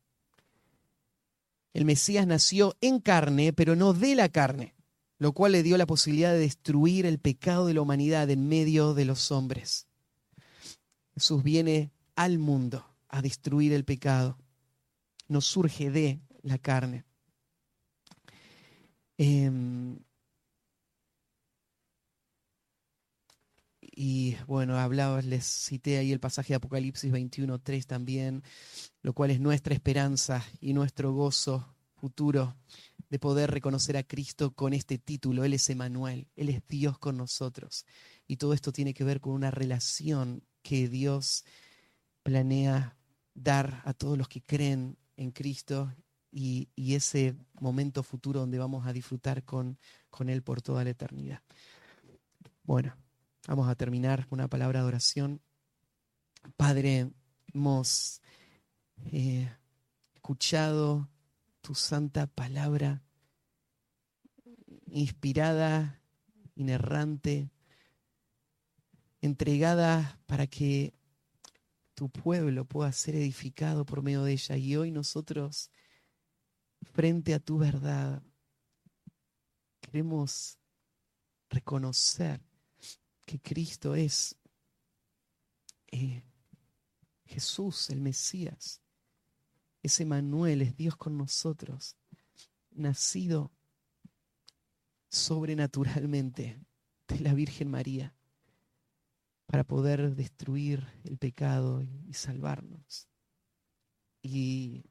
[1.72, 4.74] El Mesías nació en carne, pero no de la carne,
[5.18, 8.94] lo cual le dio la posibilidad de destruir el pecado de la humanidad en medio
[8.94, 9.86] de los hombres.
[11.14, 14.38] Jesús viene al mundo a destruir el pecado.
[15.28, 17.04] No surge de la carne.
[19.18, 19.98] Em,
[23.98, 28.42] y bueno, hablaba, les cité ahí el pasaje de Apocalipsis 21.3 también,
[29.00, 32.54] lo cual es nuestra esperanza y nuestro gozo futuro
[33.08, 35.44] de poder reconocer a Cristo con este título.
[35.44, 37.86] Él es Emanuel, Él es Dios con nosotros.
[38.26, 41.46] Y todo esto tiene que ver con una relación que Dios
[42.22, 42.98] planea
[43.32, 45.90] dar a todos los que creen en Cristo
[46.30, 49.78] y, ese momento futuro donde vamos a disfrutar con,
[50.10, 51.40] con Él por toda la eternidad.
[52.62, 53.05] Bueno.
[53.46, 55.40] Vamos a terminar con una palabra de oración.
[56.56, 57.12] Padre,
[57.54, 58.20] hemos
[59.12, 59.48] eh,
[60.14, 61.08] escuchado
[61.60, 63.04] tu santa palabra,
[64.88, 66.02] inspirada,
[66.56, 67.52] inerrante,
[69.20, 70.92] entregada para que
[71.94, 74.56] tu pueblo pueda ser edificado por medio de ella.
[74.56, 75.70] Y hoy nosotros,
[76.82, 78.24] frente a tu verdad,
[79.80, 80.58] queremos
[81.48, 82.45] reconocer
[83.26, 84.36] que Cristo es
[85.88, 86.22] eh,
[87.26, 88.80] Jesús, el Mesías.
[89.82, 91.96] Ese Manuel es Dios con nosotros,
[92.70, 93.52] nacido
[95.08, 96.60] sobrenaturalmente
[97.08, 98.14] de la Virgen María
[99.46, 103.08] para poder destruir el pecado y salvarnos.
[104.22, 104.84] Y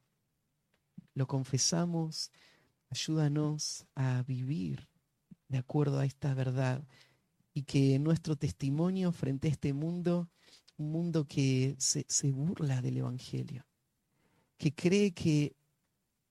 [1.13, 2.31] lo confesamos,
[2.89, 4.89] ayúdanos a vivir
[5.49, 6.87] de acuerdo a esta verdad
[7.57, 10.29] y que nuestro testimonio frente a este mundo,
[10.75, 13.65] un mundo que se, burla del Evangelio,
[14.57, 15.55] que cree que,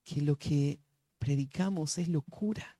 [0.04, 0.78] que lo que
[1.18, 2.78] predicamos es locura.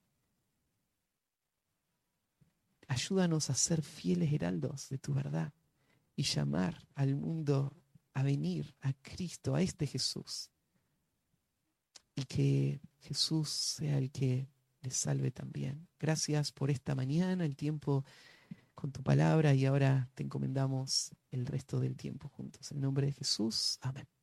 [2.87, 5.51] Ayúdanos a ser fieles heraldos de tu verdad
[6.15, 7.75] y llamar al mundo
[8.13, 10.51] a venir a Cristo, a este Jesús.
[12.13, 14.47] Y que Jesús sea el que
[14.81, 15.87] les salve también.
[15.99, 18.05] Gracias por esta mañana, el tiempo
[18.75, 22.71] con tu palabra y ahora te encomendamos el resto del tiempo juntos.
[22.71, 24.14] En nombre de Jesús, amén.